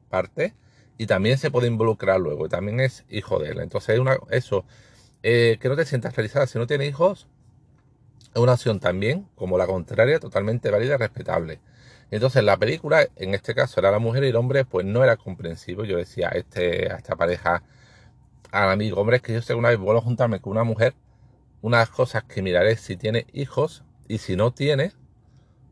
parte 0.09 0.55
y 0.99 1.07
también 1.07 1.39
se 1.39 1.51
puede 1.51 1.67
involucrar 1.67 2.21
luego, 2.21 2.47
y 2.47 2.49
también 2.49 2.81
es 2.81 3.05
hijo 3.09 3.39
de 3.39 3.51
él. 3.51 3.61
Entonces, 3.61 3.99
una, 3.99 4.19
eso, 4.31 4.65
eh, 5.23 5.57
que 5.61 5.69
no 5.69 5.77
te 5.77 5.87
sientas 5.87 6.15
realizada 6.15 6.47
si 6.47 6.59
no 6.59 6.67
tienes 6.67 6.89
hijos, 6.89 7.27
es 8.35 8.41
una 8.41 8.55
opción 8.55 8.81
también, 8.81 9.29
como 9.35 9.59
la 9.59 9.67
contraria, 9.67 10.21
totalmente 10.21 10.71
válida 10.71 10.95
y 10.95 10.99
respetable. 10.99 11.61
Entonces, 12.11 12.43
la 12.45 12.57
película, 12.57 13.09
en 13.17 13.35
este 13.35 13.55
caso 13.55 13.81
era 13.81 13.91
la 13.91 13.99
mujer 13.99 14.25
y 14.25 14.29
el 14.29 14.37
hombre, 14.37 14.65
pues 14.65 14.85
no 14.87 15.03
era 15.05 15.17
comprensivo. 15.17 15.85
Yo 15.85 15.97
decía 15.97 16.29
este, 16.29 16.91
a 16.93 16.97
esta 16.97 17.17
pareja, 17.17 17.63
al 18.51 18.71
amigo, 18.71 19.01
hombre, 19.01 19.17
es 19.17 19.23
que 19.23 19.33
yo 19.33 19.43
sé 19.43 19.49
que 19.49 19.59
una 19.59 19.71
vez 19.71 19.79
vuelvo 19.79 20.01
a 20.01 20.05
juntarme 20.05 20.41
con 20.41 20.53
una 20.53 20.65
mujer, 20.65 20.95
unas 21.63 21.89
cosas 21.91 22.25
que 22.25 22.43
miraré 22.43 22.77
si 22.77 22.97
tiene 22.97 23.27
hijos 23.33 23.85
y 24.09 24.19
si 24.19 24.37
no 24.37 24.53
tiene, 24.53 24.93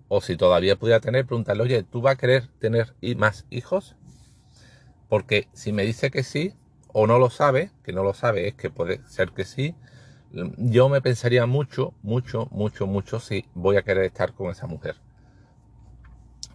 o 0.09 0.21
si 0.21 0.37
todavía 0.37 0.77
pudiera 0.77 1.01
tener, 1.01 1.27
preguntarle, 1.27 1.63
oye, 1.63 1.83
¿tú 1.83 2.01
vas 2.01 2.15
a 2.15 2.19
querer 2.19 2.49
tener 2.59 2.95
más 3.17 3.47
hijos? 3.51 3.97
Porque 5.09 5.49
si 5.53 5.73
me 5.73 5.85
dice 5.85 6.11
que 6.11 6.23
sí, 6.23 6.55
o 6.93 7.07
no 7.07 7.19
lo 7.19 7.31
sabe, 7.31 7.71
que 7.83 7.93
no 7.93 8.03
lo 8.03 8.15
sabe, 8.15 8.49
es 8.49 8.55
que 8.55 8.71
puede 8.71 9.01
ser 9.07 9.33
que 9.33 9.45
sí, 9.45 9.75
yo 10.31 10.89
me 10.89 11.01
pensaría 11.01 11.47
mucho, 11.47 11.95
mucho, 12.03 12.49
mucho, 12.51 12.87
mucho 12.87 13.21
si 13.21 13.47
voy 13.55 13.77
a 13.77 13.83
querer 13.83 14.05
estar 14.05 14.35
con 14.35 14.51
esa 14.51 14.67
mujer. 14.67 14.97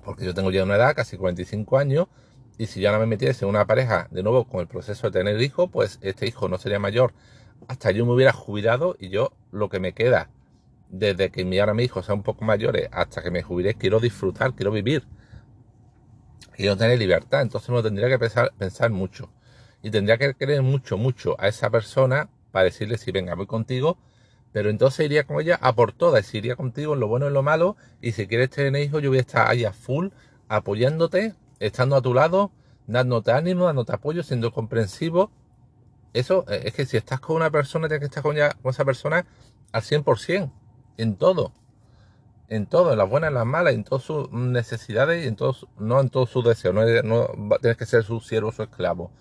Porque 0.03 0.25
yo 0.25 0.33
tengo 0.33 0.51
ya 0.51 0.63
una 0.63 0.75
edad, 0.75 0.95
casi 0.95 1.17
45 1.17 1.77
años, 1.77 2.07
y 2.57 2.67
si 2.67 2.81
ya 2.81 2.91
no 2.91 2.99
me 2.99 3.05
metiese 3.05 3.45
en 3.45 3.49
una 3.49 3.65
pareja 3.65 4.07
de 4.11 4.21
nuevo 4.21 4.45
con 4.45 4.59
el 4.61 4.67
proceso 4.67 5.09
de 5.09 5.19
tener 5.19 5.41
hijo, 5.41 5.67
pues 5.69 5.97
este 6.01 6.27
hijo 6.27 6.49
no 6.49 6.57
sería 6.57 6.79
mayor 6.79 7.13
hasta 7.67 7.91
yo 7.91 8.05
me 8.05 8.13
hubiera 8.13 8.33
jubilado 8.33 8.95
y 8.99 9.09
yo 9.09 9.33
lo 9.51 9.69
que 9.69 9.79
me 9.79 9.93
queda 9.93 10.29
desde 10.89 11.31
que 11.31 11.45
mi 11.45 11.59
ahora 11.59 11.73
mi 11.73 11.83
hijo 11.83 12.03
sea 12.03 12.15
un 12.15 12.23
poco 12.23 12.45
mayores 12.45 12.87
hasta 12.91 13.23
que 13.23 13.31
me 13.31 13.41
jubile, 13.41 13.73
quiero 13.75 13.99
disfrutar, 13.99 14.53
quiero 14.53 14.71
vivir. 14.71 15.07
Quiero 16.55 16.77
tener 16.77 16.99
libertad. 16.99 17.41
Entonces 17.41 17.69
no 17.71 17.81
tendría 17.81 18.07
que 18.09 18.19
pensar, 18.19 18.53
pensar 18.57 18.91
mucho. 18.91 19.31
Y 19.81 19.89
tendría 19.89 20.19
que 20.19 20.35
querer 20.35 20.61
mucho, 20.61 20.97
mucho 20.97 21.35
a 21.39 21.47
esa 21.47 21.71
persona 21.71 22.29
para 22.53 22.65
decirle 22.65 22.99
si 22.99 23.11
venga, 23.11 23.33
voy 23.33 23.47
contigo. 23.47 23.97
Pero 24.51 24.69
entonces 24.69 25.07
iría 25.07 25.25
con 25.25 25.41
ella 25.41 25.57
a 25.59 25.73
por 25.73 25.91
todas, 25.91 26.31
y 26.33 26.37
iría 26.37 26.55
contigo 26.55 26.93
en 26.93 26.99
lo 26.99 27.07
bueno 27.07 27.25
y 27.25 27.29
en 27.29 27.33
lo 27.33 27.41
malo. 27.41 27.75
Y 27.99 28.11
si 28.11 28.27
quieres 28.27 28.51
tener 28.51 28.79
hijo, 28.79 28.99
yo 28.99 29.09
voy 29.09 29.17
a 29.17 29.21
estar 29.21 29.49
ahí 29.49 29.65
a 29.65 29.73
full, 29.73 30.09
apoyándote, 30.47 31.33
estando 31.59 31.95
a 31.95 32.01
tu 32.03 32.13
lado, 32.13 32.51
dándote 32.85 33.31
ánimo, 33.31 33.65
dándote 33.65 33.93
apoyo, 33.93 34.21
siendo 34.21 34.51
comprensivo. 34.51 35.31
Eso 36.13 36.45
eh, 36.47 36.61
es 36.65 36.73
que 36.75 36.85
si 36.85 36.95
estás 36.95 37.19
con 37.19 37.37
una 37.37 37.49
persona, 37.49 37.87
tienes 37.87 38.01
que 38.01 38.05
estar 38.05 38.21
con, 38.21 38.35
con 38.61 38.69
esa 38.69 38.85
persona 38.85 39.25
al 39.71 39.81
100% 39.81 40.51
en 40.97 41.15
todo. 41.15 41.53
En 42.49 42.67
todo, 42.67 42.91
en 42.91 42.99
las 42.99 43.09
buenas, 43.09 43.29
en 43.29 43.33
las 43.33 43.47
malas, 43.47 43.73
en 43.73 43.83
todas 43.83 44.03
sus 44.03 44.31
necesidades 44.31 45.25
y 45.25 45.27
en 45.27 45.35
todos, 45.35 45.67
no 45.79 45.99
en 45.99 46.11
todos 46.11 46.29
sus 46.29 46.45
deseos. 46.45 46.75
No, 46.75 46.83
no 47.03 47.57
tienes 47.59 47.77
que 47.77 47.87
ser 47.87 48.03
su 48.03 48.19
siervo, 48.19 48.51
su 48.51 48.61
esclavo. 48.61 49.11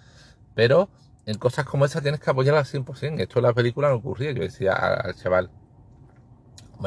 Pero 0.54 0.90
en 1.26 1.38
cosas 1.38 1.64
como 1.64 1.84
esas 1.84 2.02
tienes 2.02 2.20
que 2.20 2.30
apoyar 2.30 2.54
al 2.54 2.64
100%. 2.64 3.20
Esto 3.20 3.38
en 3.38 3.44
la 3.44 3.52
película 3.52 3.88
no 3.88 3.96
ocurría. 3.96 4.32
Yo 4.32 4.42
decía 4.42 4.72
al 4.72 5.14
chaval, 5.14 5.50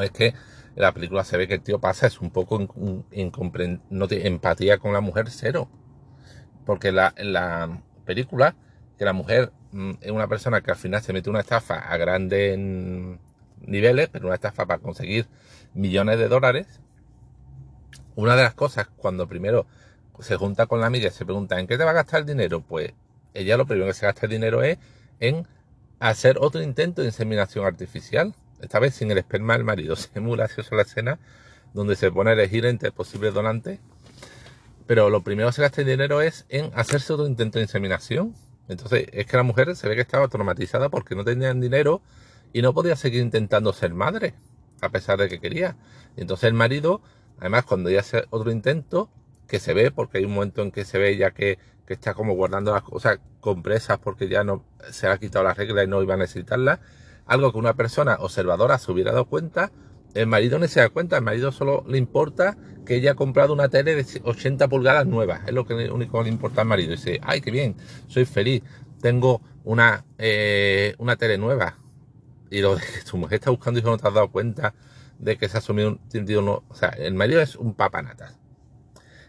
es 0.02 0.10
que 0.10 0.26
en 0.28 0.82
la 0.82 0.92
película 0.92 1.24
se 1.24 1.36
ve 1.36 1.48
que 1.48 1.54
el 1.54 1.62
tío 1.62 1.80
pasa, 1.80 2.06
es 2.06 2.20
un 2.20 2.30
poco 2.30 2.58
no 2.58 4.08
tiene 4.08 4.26
empatía 4.26 4.78
con 4.78 4.92
la 4.92 5.00
mujer, 5.00 5.30
cero. 5.30 5.68
Porque 6.66 6.92
la, 6.92 7.14
en 7.16 7.32
la 7.32 7.82
película, 8.04 8.56
que 8.98 9.04
la 9.04 9.12
mujer 9.12 9.52
mm, 9.72 9.92
es 10.00 10.10
una 10.10 10.28
persona 10.28 10.60
que 10.60 10.70
al 10.70 10.76
final 10.76 11.02
se 11.02 11.12
mete 11.12 11.30
una 11.30 11.40
estafa 11.40 11.78
a 11.78 11.96
grandes 11.96 12.58
niveles, 13.60 14.08
pero 14.10 14.26
una 14.26 14.34
estafa 14.34 14.66
para 14.66 14.82
conseguir 14.82 15.28
millones 15.74 16.18
de 16.18 16.28
dólares. 16.28 16.80
Una 18.14 18.36
de 18.36 18.42
las 18.42 18.54
cosas, 18.54 18.88
cuando 18.96 19.28
primero 19.28 19.66
se 20.20 20.36
junta 20.36 20.66
con 20.66 20.80
la 20.80 20.86
amiga 20.86 21.08
y 21.08 21.10
se 21.10 21.24
pregunta, 21.24 21.58
¿en 21.58 21.66
qué 21.66 21.78
te 21.78 21.84
va 21.84 21.90
a 21.90 21.94
gastar 21.94 22.20
el 22.20 22.26
dinero? 22.26 22.62
Pues 22.62 22.92
ella 23.36 23.56
lo 23.56 23.66
primero 23.66 23.86
que 23.86 23.94
se 23.94 24.06
gasta 24.06 24.26
el 24.26 24.32
dinero 24.32 24.62
es 24.62 24.78
en 25.20 25.46
hacer 25.98 26.38
otro 26.40 26.62
intento 26.62 27.02
de 27.02 27.08
inseminación 27.08 27.64
artificial, 27.64 28.34
esta 28.60 28.78
vez 28.78 28.94
sin 28.94 29.10
el 29.10 29.18
esperma 29.18 29.54
del 29.54 29.64
marido. 29.64 29.96
Se 29.96 30.20
muy 30.20 30.36
gracioso 30.36 30.74
la 30.74 30.82
escena 30.82 31.18
donde 31.74 31.94
se 31.94 32.10
pone 32.10 32.30
a 32.30 32.32
elegir 32.32 32.64
entre 32.64 32.90
posibles 32.90 33.34
donantes. 33.34 33.80
Pero 34.86 35.10
lo 35.10 35.22
primero 35.22 35.48
que 35.48 35.54
se 35.54 35.62
gasta 35.62 35.82
el 35.82 35.88
dinero 35.88 36.22
es 36.22 36.46
en 36.48 36.70
hacerse 36.74 37.12
otro 37.12 37.26
intento 37.26 37.58
de 37.58 37.64
inseminación. 37.64 38.34
Entonces 38.68 39.06
es 39.12 39.26
que 39.26 39.36
la 39.36 39.42
mujer 39.42 39.76
se 39.76 39.88
ve 39.88 39.94
que 39.94 40.00
estaba 40.00 40.28
traumatizada 40.28 40.88
porque 40.88 41.14
no 41.14 41.24
tenía 41.24 41.52
dinero 41.52 42.00
y 42.52 42.62
no 42.62 42.72
podía 42.72 42.96
seguir 42.96 43.20
intentando 43.20 43.72
ser 43.72 43.92
madre, 43.92 44.34
a 44.80 44.88
pesar 44.88 45.18
de 45.18 45.28
que 45.28 45.40
quería. 45.40 45.76
Entonces 46.16 46.44
el 46.44 46.54
marido, 46.54 47.02
además, 47.38 47.64
cuando 47.64 47.90
ya 47.90 48.00
hace 48.00 48.24
otro 48.30 48.50
intento, 48.50 49.10
que 49.46 49.58
se 49.60 49.74
ve, 49.74 49.90
porque 49.90 50.18
hay 50.18 50.24
un 50.24 50.34
momento 50.34 50.62
en 50.62 50.70
que 50.70 50.84
se 50.84 50.98
ve 50.98 51.16
ya 51.16 51.30
que, 51.30 51.58
que 51.86 51.94
está 51.94 52.14
como 52.14 52.34
guardando 52.34 52.72
las 52.72 52.82
cosas 52.82 53.20
compresas 53.40 53.98
porque 53.98 54.28
ya 54.28 54.44
no 54.44 54.64
se 54.90 55.06
ha 55.06 55.18
quitado 55.18 55.44
la 55.44 55.54
regla 55.54 55.84
y 55.84 55.86
no 55.86 56.02
iba 56.02 56.14
a 56.14 56.16
necesitarla, 56.18 56.80
algo 57.26 57.52
que 57.52 57.58
una 57.58 57.74
persona 57.74 58.16
observadora 58.20 58.78
se 58.78 58.90
hubiera 58.92 59.12
dado 59.12 59.26
cuenta, 59.26 59.72
el 60.14 60.26
marido 60.26 60.58
no 60.58 60.66
se 60.66 60.80
da 60.80 60.88
cuenta, 60.88 61.16
el 61.16 61.22
marido 61.22 61.52
solo 61.52 61.84
le 61.86 61.98
importa 61.98 62.56
que 62.86 62.96
ella 62.96 63.12
ha 63.12 63.14
comprado 63.14 63.52
una 63.52 63.68
tele 63.68 63.94
de 63.94 64.06
80 64.22 64.68
pulgadas 64.68 65.06
nueva, 65.06 65.42
es 65.46 65.52
lo 65.52 65.66
que 65.66 65.74
único 65.90 66.22
le 66.22 66.30
importa 66.30 66.62
al 66.62 66.68
marido. 66.68 66.92
Y 66.92 66.96
dice, 66.96 67.20
ay, 67.22 67.40
qué 67.40 67.50
bien, 67.50 67.76
soy 68.06 68.24
feliz, 68.24 68.62
tengo 69.00 69.42
una, 69.64 70.04
eh, 70.18 70.94
una 70.98 71.16
tele 71.16 71.36
nueva, 71.36 71.78
y 72.50 72.60
lo 72.60 72.76
de 72.76 72.82
que 72.82 73.02
tu 73.08 73.16
mujer 73.16 73.36
está 73.36 73.50
buscando 73.50 73.80
y 73.80 73.82
no 73.82 73.98
te 73.98 74.08
has 74.08 74.14
dado 74.14 74.30
cuenta 74.30 74.74
de 75.18 75.36
que 75.36 75.48
se 75.48 75.56
ha 75.56 75.60
asumido 75.60 75.88
un 75.88 76.00
sentido 76.08 76.42
no. 76.42 76.64
O 76.68 76.74
sea, 76.74 76.90
el 76.90 77.14
marido 77.14 77.40
es 77.40 77.56
un 77.56 77.74
papanatas. 77.74 78.38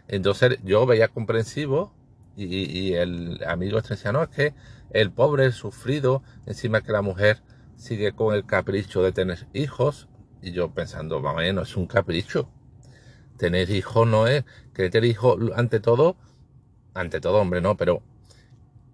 Entonces 0.08 0.58
yo 0.64 0.86
veía 0.86 1.08
comprensivo 1.08 1.92
y, 2.36 2.94
el 2.94 3.42
amigo 3.46 3.78
este 3.78 3.94
decía, 3.94 4.12
no, 4.12 4.22
es 4.22 4.28
que 4.28 4.54
el 4.90 5.10
pobre, 5.10 5.44
el 5.44 5.52
sufrido, 5.52 6.22
encima 6.46 6.82
que 6.82 6.92
la 6.92 7.02
mujer 7.02 7.42
sigue 7.76 8.12
con 8.12 8.34
el 8.34 8.46
capricho 8.46 9.02
de 9.02 9.12
tener 9.12 9.46
hijos. 9.52 10.08
Y 10.40 10.52
yo 10.52 10.72
pensando, 10.72 11.20
vamos, 11.20 11.42
no 11.52 11.62
es 11.62 11.76
un 11.76 11.86
capricho. 11.86 12.48
Tener 13.36 13.70
hijos 13.70 14.06
no 14.06 14.26
es, 14.26 14.44
que 14.72 14.88
tener 14.88 15.10
hijos 15.10 15.38
ante 15.56 15.80
todo, 15.80 16.16
ante 16.94 17.20
todo, 17.20 17.38
hombre, 17.38 17.60
no, 17.60 17.76
pero 17.76 18.02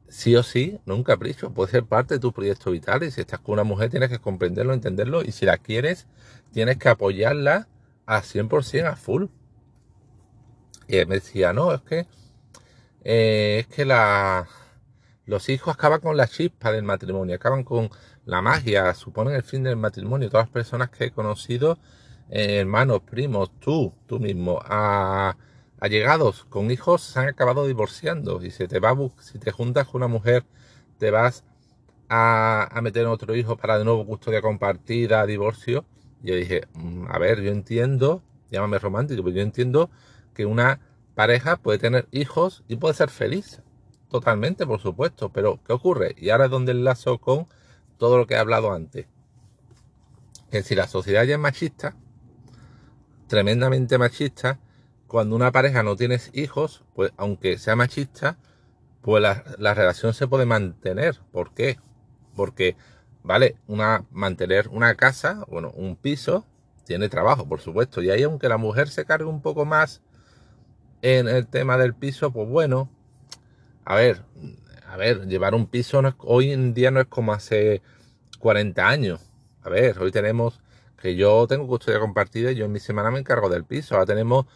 sí 0.08 0.36
o 0.36 0.42
sí, 0.42 0.78
no 0.86 0.94
un 0.94 1.02
capricho, 1.02 1.52
puede 1.52 1.70
ser 1.70 1.84
parte 1.84 2.14
de 2.14 2.20
tu 2.20 2.32
proyecto 2.32 2.70
vital 2.70 3.02
y 3.02 3.10
si 3.10 3.20
estás 3.20 3.40
con 3.40 3.54
una 3.54 3.64
mujer 3.64 3.90
tienes 3.90 4.10
que 4.10 4.18
comprenderlo, 4.18 4.72
entenderlo 4.72 5.22
y 5.22 5.32
si 5.32 5.44
la 5.44 5.58
quieres 5.58 6.06
tienes 6.52 6.78
que 6.78 6.88
apoyarla 6.88 7.68
a 8.06 8.22
100% 8.22 8.86
a 8.86 8.96
full. 8.96 9.26
Y 10.88 10.96
él 10.96 11.06
me 11.06 11.16
decía, 11.16 11.52
no, 11.52 11.72
es 11.72 11.80
que 11.82 12.06
eh, 13.04 13.58
es 13.60 13.66
que 13.74 13.84
la, 13.84 14.48
los 15.26 15.48
hijos 15.48 15.74
acaban 15.74 16.00
con 16.00 16.16
la 16.16 16.26
chispa 16.26 16.72
del 16.72 16.84
matrimonio, 16.84 17.36
acaban 17.36 17.64
con 17.64 17.90
la 18.24 18.42
magia, 18.42 18.94
suponen 18.94 19.34
el 19.34 19.42
fin 19.42 19.62
del 19.62 19.76
matrimonio. 19.76 20.30
Todas 20.30 20.46
las 20.46 20.52
personas 20.52 20.90
que 20.90 21.06
he 21.06 21.10
conocido, 21.10 21.78
eh, 22.30 22.58
hermanos, 22.60 23.00
primos, 23.02 23.50
tú, 23.60 23.92
tú 24.06 24.18
mismo, 24.20 24.58
a 24.64 25.36
allegados 25.80 26.44
con 26.44 26.70
hijos 26.70 27.02
se 27.02 27.20
han 27.20 27.28
acabado 27.28 27.66
divorciando 27.66 28.42
y 28.42 28.50
si 28.50 28.66
te, 28.66 28.80
va, 28.80 28.96
si 29.20 29.38
te 29.38 29.50
juntas 29.52 29.86
con 29.86 30.02
una 30.02 30.08
mujer, 30.08 30.44
te 30.98 31.10
vas 31.10 31.44
a, 32.08 32.80
meter 32.82 33.02
en 33.02 33.08
otro 33.08 33.34
hijo 33.34 33.56
para 33.56 33.78
de 33.78 33.84
nuevo 33.84 34.06
custodia 34.06 34.40
compartida, 34.42 35.26
divorcio. 35.26 35.84
Yo 36.22 36.34
dije, 36.34 36.62
mm, 36.74 37.06
a 37.10 37.18
ver, 37.18 37.42
yo 37.42 37.50
entiendo, 37.50 38.22
llámame 38.50 38.78
romántico, 38.78 39.22
pero 39.22 39.36
yo 39.36 39.42
entiendo 39.42 39.90
que 40.34 40.46
una 40.46 40.80
pareja 41.14 41.56
puede 41.56 41.78
tener 41.78 42.08
hijos 42.10 42.64
y 42.68 42.76
puede 42.76 42.94
ser 42.94 43.10
feliz. 43.10 43.62
Totalmente, 44.10 44.66
por 44.66 44.80
supuesto. 44.80 45.30
Pero, 45.30 45.60
¿qué 45.66 45.72
ocurre? 45.72 46.14
Y 46.18 46.30
ahora 46.30 46.46
es 46.46 46.50
donde 46.50 46.72
enlazo 46.72 47.18
con 47.18 47.46
todo 47.98 48.18
lo 48.18 48.26
que 48.26 48.34
he 48.34 48.38
hablado 48.38 48.72
antes. 48.72 49.06
Que 50.50 50.62
si 50.62 50.74
la 50.74 50.86
sociedad 50.86 51.24
ya 51.24 51.34
es 51.34 51.40
machista, 51.40 51.96
tremendamente 53.28 53.98
machista, 53.98 54.58
cuando 55.06 55.36
una 55.36 55.52
pareja 55.52 55.82
no 55.82 55.96
tiene 55.96 56.20
hijos, 56.32 56.84
pues 56.94 57.12
aunque 57.16 57.58
sea 57.58 57.76
machista, 57.76 58.36
pues 59.02 59.22
la, 59.22 59.74
relación 59.74 60.14
se 60.14 60.26
puede 60.26 60.46
mantener. 60.46 61.20
¿Por 61.32 61.52
qué? 61.54 61.78
Porque, 62.34 62.76
vale, 63.22 63.56
una, 63.66 64.04
mantener 64.10 64.68
una 64.68 64.94
casa, 64.94 65.44
bueno, 65.48 65.70
un 65.74 65.96
piso, 65.96 66.46
tiene 66.84 67.08
trabajo, 67.08 67.48
por 67.48 67.60
supuesto. 67.60 68.02
Y 68.02 68.10
ahí, 68.10 68.22
aunque 68.22 68.48
la 68.48 68.56
mujer 68.56 68.88
se 68.88 69.04
cargue 69.04 69.26
un 69.26 69.42
poco 69.42 69.64
más 69.64 70.02
en 71.04 71.28
el 71.28 71.46
tema 71.46 71.76
del 71.76 71.92
piso, 71.92 72.32
pues 72.32 72.48
bueno, 72.48 72.88
a 73.84 73.94
ver, 73.94 74.22
a 74.88 74.96
ver, 74.96 75.26
llevar 75.26 75.54
un 75.54 75.66
piso 75.66 76.00
hoy 76.20 76.50
en 76.50 76.72
día 76.72 76.90
no 76.90 76.98
es 76.98 77.06
como 77.08 77.34
hace 77.34 77.82
40 78.38 78.88
años. 78.88 79.20
A 79.62 79.68
ver, 79.68 79.98
hoy 79.98 80.10
tenemos 80.10 80.62
que 80.96 81.14
yo 81.14 81.46
tengo 81.46 81.66
custodia 81.66 82.00
compartida 82.00 82.52
y 82.52 82.54
yo 82.54 82.64
en 82.64 82.72
mi 82.72 82.80
semana 82.80 83.10
me 83.10 83.18
encargo 83.18 83.50
del 83.50 83.64
piso. 83.64 83.94
Ahora 83.94 84.06
tenemos 84.06 84.46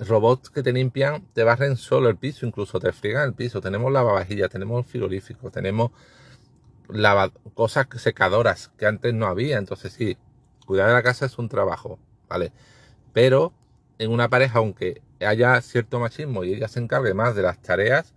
robots 0.00 0.50
que 0.50 0.64
te 0.64 0.72
limpian, 0.72 1.24
te 1.34 1.44
barren 1.44 1.76
solo 1.76 2.08
el 2.08 2.16
piso, 2.16 2.46
incluso 2.46 2.80
te 2.80 2.90
friegan 2.90 3.28
el 3.28 3.34
piso. 3.34 3.60
Tenemos 3.60 3.92
lavavajillas, 3.92 4.50
tenemos 4.50 4.84
frigorífico, 4.84 5.52
tenemos 5.52 5.92
cosas 7.54 7.86
secadoras 7.98 8.72
que 8.76 8.86
antes 8.86 9.14
no 9.14 9.26
había. 9.28 9.56
Entonces 9.56 9.92
sí, 9.92 10.16
cuidar 10.66 10.88
de 10.88 10.94
la 10.94 11.02
casa 11.04 11.26
es 11.26 11.38
un 11.38 11.48
trabajo, 11.48 12.00
¿vale? 12.28 12.50
Pero 13.12 13.52
en 13.98 14.10
una 14.10 14.28
pareja, 14.28 14.58
aunque 14.58 15.02
haya 15.20 15.60
cierto 15.60 16.00
machismo 16.00 16.44
y 16.44 16.54
ella 16.54 16.68
se 16.68 16.80
encargue 16.80 17.14
más 17.14 17.34
de 17.34 17.42
las 17.42 17.60
tareas, 17.60 18.14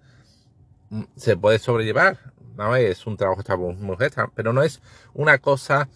mm, 0.89 1.03
se 1.15 1.37
puede 1.37 1.59
sobrellevar. 1.59 2.19
No 2.57 2.75
es 2.75 3.05
un 3.05 3.17
trabajo 3.17 3.41
esta 3.41 3.57
mujer, 3.57 4.13
pero 4.33 4.53
no 4.53 4.63
es 4.63 4.81
una 5.13 5.39
cosa 5.39 5.89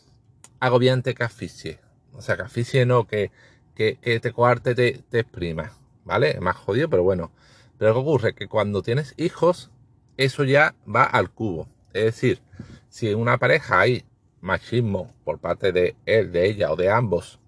agobiante 0.59 1.15
que 1.15 1.24
asfixie. 1.24 1.79
O 2.13 2.21
sea, 2.21 2.36
que 2.36 2.43
asfixie 2.43 2.86
no, 2.86 3.07
que, 3.07 3.31
que, 3.75 3.95
te 4.21 4.33
coarte, 4.33 4.75
te, 4.75 5.03
te 5.09 5.19
exprima. 5.19 5.71
¿Vale? 6.05 6.39
Más 6.41 6.57
jodido, 6.57 6.89
pero 6.89 7.03
bueno. 7.03 7.31
Pero 7.77 7.93
¿qué 7.93 8.00
ocurre? 8.00 8.36
Que 8.36 8.48
cuando 8.48 8.81
tienes 8.81 9.13
hijos, 9.17 9.71
eso 10.17 10.43
ya 10.43 10.75
va 10.88 11.03
al 11.03 11.31
cubo. 11.31 11.67
Es 11.93 12.03
decir, 12.03 12.41
si 12.89 13.09
en 13.09 13.19
una 13.19 13.38
pareja 13.38 13.79
hay 13.79 14.03
machismo 14.41 15.13
por 15.24 15.39
parte 15.39 15.71
de 15.71 15.95
él, 16.05 16.31
de 16.31 16.48
ella 16.48 16.71
o 16.71 16.75
de 16.75 16.89
ambos, 16.89 17.39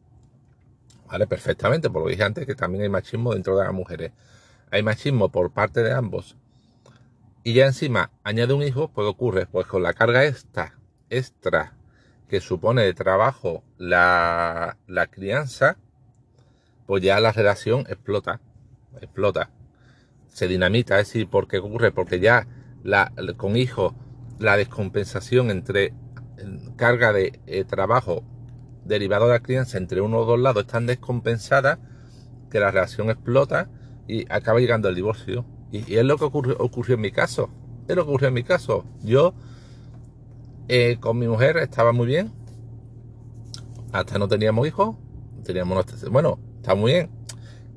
¿vale? 1.12 1.28
Perfectamente, 1.28 1.90
por 1.90 2.10
dije 2.10 2.24
antes 2.24 2.46
que 2.46 2.56
también 2.56 2.84
hay 2.84 2.90
machismo 2.90 3.34
dentro 3.34 3.58
de 3.58 3.66
las 3.66 3.74
mujeres. 3.74 4.14
Hay 4.72 4.82
machismo 4.82 5.30
por 5.30 5.52
parte 5.52 5.84
de 5.84 5.92
ambos. 5.92 6.38
Y 7.44 7.54
ya 7.54 7.66
encima 7.66 8.12
añade 8.24 8.54
un 8.54 8.64
hijo, 8.64 8.88
pues 8.88 9.08
ocurre, 9.08 9.46
pues 9.46 9.68
con 9.68 9.84
la 9.84 9.94
carga 9.94 10.24
esta, 10.24 10.78
extra, 11.10 11.74
que 12.30 12.40
supone 12.40 12.84
de 12.84 12.94
trabajo 12.94 13.64
la, 13.78 14.78
la 14.88 15.08
crianza, 15.08 15.78
pues 16.86 17.04
ya 17.04 17.20
la 17.20 17.34
relación 17.34 17.82
explota, 17.90 18.40
explota, 19.02 19.50
se 20.30 20.48
dinamita, 20.48 20.98
es 21.00 21.08
decir, 21.08 21.28
¿por 21.28 21.50
qué 21.50 21.58
ocurre? 21.58 21.92
Porque 21.92 22.22
ya 22.22 22.48
la, 22.84 23.12
con 23.36 23.58
hijos 23.58 23.94
la 24.40 24.56
descompensación 24.56 25.52
entre 25.52 25.94
carga 26.78 27.12
de 27.12 27.40
eh, 27.48 27.66
trabajo 27.66 28.24
derivado 28.92 29.26
de 29.26 29.32
la 29.32 29.40
crianza 29.40 29.78
entre 29.78 30.02
uno 30.02 30.20
o 30.20 30.26
dos 30.26 30.40
lados 30.40 30.64
es 30.64 30.72
tan 30.72 30.86
descompensada 30.86 31.80
que 32.52 32.60
la 32.60 32.70
relación 32.70 33.10
explota 33.10 33.70
y 34.08 34.32
acaba 34.32 34.60
llegando 34.60 34.88
al 34.88 34.96
divorcio. 34.96 35.46
Y, 35.72 35.96
es 35.96 36.06
lo 36.06 36.18
que 36.18 36.26
ocurrió, 36.26 36.96
en 36.96 37.02
mi 37.02 37.12
caso. 37.12 37.50
Es 37.88 37.96
lo 37.96 38.04
que 38.04 38.10
ocurrió 38.10 38.28
en 38.28 38.34
mi 38.34 38.44
caso. 38.44 38.86
Yo 39.02 39.34
eh, 40.68 40.98
con 41.00 41.18
mi 41.18 41.28
mujer 41.28 41.58
estaba 41.58 41.94
muy 41.94 42.08
bien. 42.08 42.32
Hasta 43.94 44.20
no 44.20 44.28
teníamos 44.28 44.68
hijos. 44.68 44.96
Teníamos 45.44 45.86
bueno, 46.12 46.40
está 46.58 46.76
muy 46.76 46.92
bien. 46.92 47.10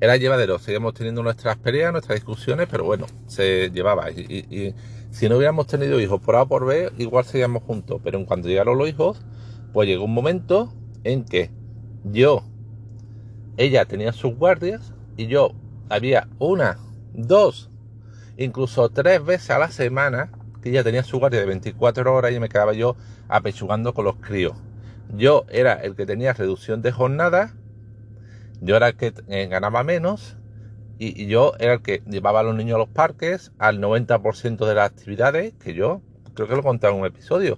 Era 0.01 0.17
llevadero. 0.17 0.59
Seguíamos 0.59 0.93
teniendo 0.93 1.23
nuestras 1.23 1.55
peleas, 1.57 1.93
nuestras 1.93 2.17
discusiones, 2.17 2.67
pero 2.69 2.83
bueno, 2.83 3.05
se 3.27 3.71
llevaba. 3.71 4.11
y 4.11 4.75
si 5.09 5.29
no 5.29 5.37
hubiéramos 5.37 5.67
tenido 5.67 6.01
hijos 6.01 6.19
por 6.19 6.35
A 6.35 6.45
por 6.45 6.65
B, 6.65 6.91
igual 6.97 7.23
seguíamos 7.23 7.63
juntos. 7.63 8.01
Pero 8.03 8.19
en 8.19 8.25
cuanto 8.25 8.49
llegaron 8.49 8.77
los 8.77 8.89
hijos, 8.89 9.21
pues 9.71 9.87
llegó 9.87 10.03
un 10.03 10.13
momento 10.13 10.73
en 11.05 11.23
que 11.23 11.51
yo, 12.03 12.43
ella 13.55 13.85
tenía 13.85 14.11
sus 14.11 14.35
guardias 14.35 14.93
y 15.15 15.27
yo 15.27 15.53
había 15.87 16.27
una, 16.39 16.77
dos, 17.13 17.69
incluso 18.37 18.89
tres 18.89 19.23
veces 19.23 19.51
a 19.51 19.59
la 19.59 19.71
semana 19.71 20.31
que 20.61 20.71
ella 20.71 20.83
tenía 20.83 21.03
su 21.03 21.19
guardia 21.19 21.39
de 21.39 21.45
24 21.45 22.13
horas 22.13 22.33
y 22.33 22.39
me 22.39 22.49
quedaba 22.49 22.73
yo 22.73 22.97
apechugando 23.29 23.93
con 23.93 24.03
los 24.05 24.17
críos. 24.17 24.57
Yo 25.15 25.45
era 25.49 25.73
el 25.73 25.95
que 25.95 26.07
tenía 26.07 26.33
reducción 26.33 26.81
de 26.81 26.91
jornada, 26.91 27.53
yo 28.61 28.75
era 28.75 28.89
el 28.89 28.97
que 28.97 29.13
eh, 29.27 29.47
ganaba 29.47 29.83
menos 29.83 30.37
y, 30.97 31.27
yo 31.27 31.53
era 31.59 31.73
el 31.73 31.81
que 31.81 32.01
llevaba 32.07 32.39
a 32.39 32.43
los 32.43 32.55
niños 32.55 32.75
a 32.75 32.79
los 32.79 32.89
parques 32.89 33.51
al 33.59 33.79
90% 33.79 34.65
de 34.65 34.75
las 34.75 34.89
actividades, 34.89 35.53
que 35.53 35.75
yo 35.75 36.01
creo 36.33 36.47
que 36.47 36.55
lo 36.55 36.63
conté 36.63 36.87
en 36.87 36.95
un 36.95 37.05
episodio, 37.05 37.57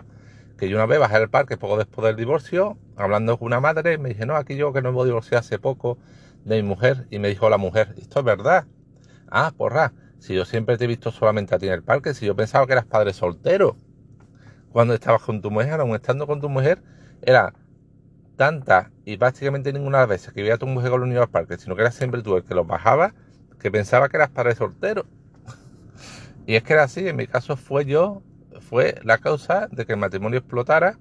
que 0.58 0.70
yo 0.70 0.78
una 0.78 0.86
vez 0.86 1.00
bajé 1.00 1.18
al 1.18 1.30
parque 1.30 1.58
poco 1.58 1.78
después 1.78 2.06
del 2.06 2.16
divorcio, 2.16 2.78
hablando 2.96 3.38
con 3.38 3.48
una 3.48 3.60
madre, 3.60 3.98
me 3.98 4.10
dije, 4.10 4.26
no, 4.26 4.36
aquí 4.36 4.56
yo 4.56 4.74
que 4.74 4.82
no 4.82 4.92
me 4.92 5.06
divorciado 5.06 5.40
hace 5.40 5.60
poco 5.60 5.98
de 6.46 6.62
mi 6.62 6.68
mujer, 6.68 7.08
y 7.10 7.20
me 7.20 7.30
dijo 7.30 7.50
la 7.50 7.58
mujer, 7.58 7.94
esto 7.98 8.20
es 8.20 8.26
verdad. 8.26 8.66
Ah, 9.30 9.54
porra, 9.56 9.94
si 10.20 10.34
yo 10.34 10.46
siempre 10.46 10.78
te 10.78 10.86
he 10.86 10.88
visto 10.88 11.12
solamente 11.12 11.54
a 11.54 11.60
ti 11.60 11.68
en 11.68 11.74
el 11.74 11.84
parque, 11.84 12.14
si 12.14 12.26
yo 12.26 12.36
pensaba 12.36 12.66
que 12.66 12.74
eras 12.74 12.86
padre 12.86 13.14
soltero, 13.14 13.76
cuando 14.72 14.94
estabas 14.94 15.22
con 15.22 15.42
tu 15.42 15.52
mujer, 15.52 15.80
aún 15.80 15.96
estando 15.96 16.28
con 16.28 16.42
tu 16.42 16.50
mujer, 16.50 16.82
era 17.22 17.54
tanta 18.36 18.92
y 19.06 19.18
prácticamente 19.18 19.74
ninguna 19.74 19.98
de 19.98 20.02
las 20.04 20.10
veces 20.10 20.34
que 20.34 20.42
veía 20.42 20.56
a 20.56 20.58
tu 20.58 20.68
mujer 20.68 20.92
con 20.92 21.02
los 21.02 21.10
niños 21.10 21.24
al 21.24 21.30
parque, 21.30 21.58
sino 21.58 21.76
que 21.76 21.82
era 21.82 21.92
siempre 21.92 22.22
tú 22.22 22.38
el 22.38 22.44
que 22.44 22.54
los 22.54 22.68
bajaba 22.68 23.14
que 23.60 23.72
pensaba 23.72 24.10
que 24.10 24.18
eras 24.18 24.30
padre 24.30 24.56
soltero. 24.56 25.06
Y 26.46 26.56
es 26.56 26.64
que 26.64 26.74
era 26.74 26.84
así, 26.84 27.06
en 27.08 27.18
mi 27.18 27.28
caso 27.28 27.58
fue 27.58 27.86
yo, 27.86 28.22
fue 28.62 29.00
la 29.04 29.18
causa 29.18 29.68
de 29.72 29.86
que 29.86 29.94
el 29.94 30.00
matrimonio 30.00 30.40
explotara 30.40 30.98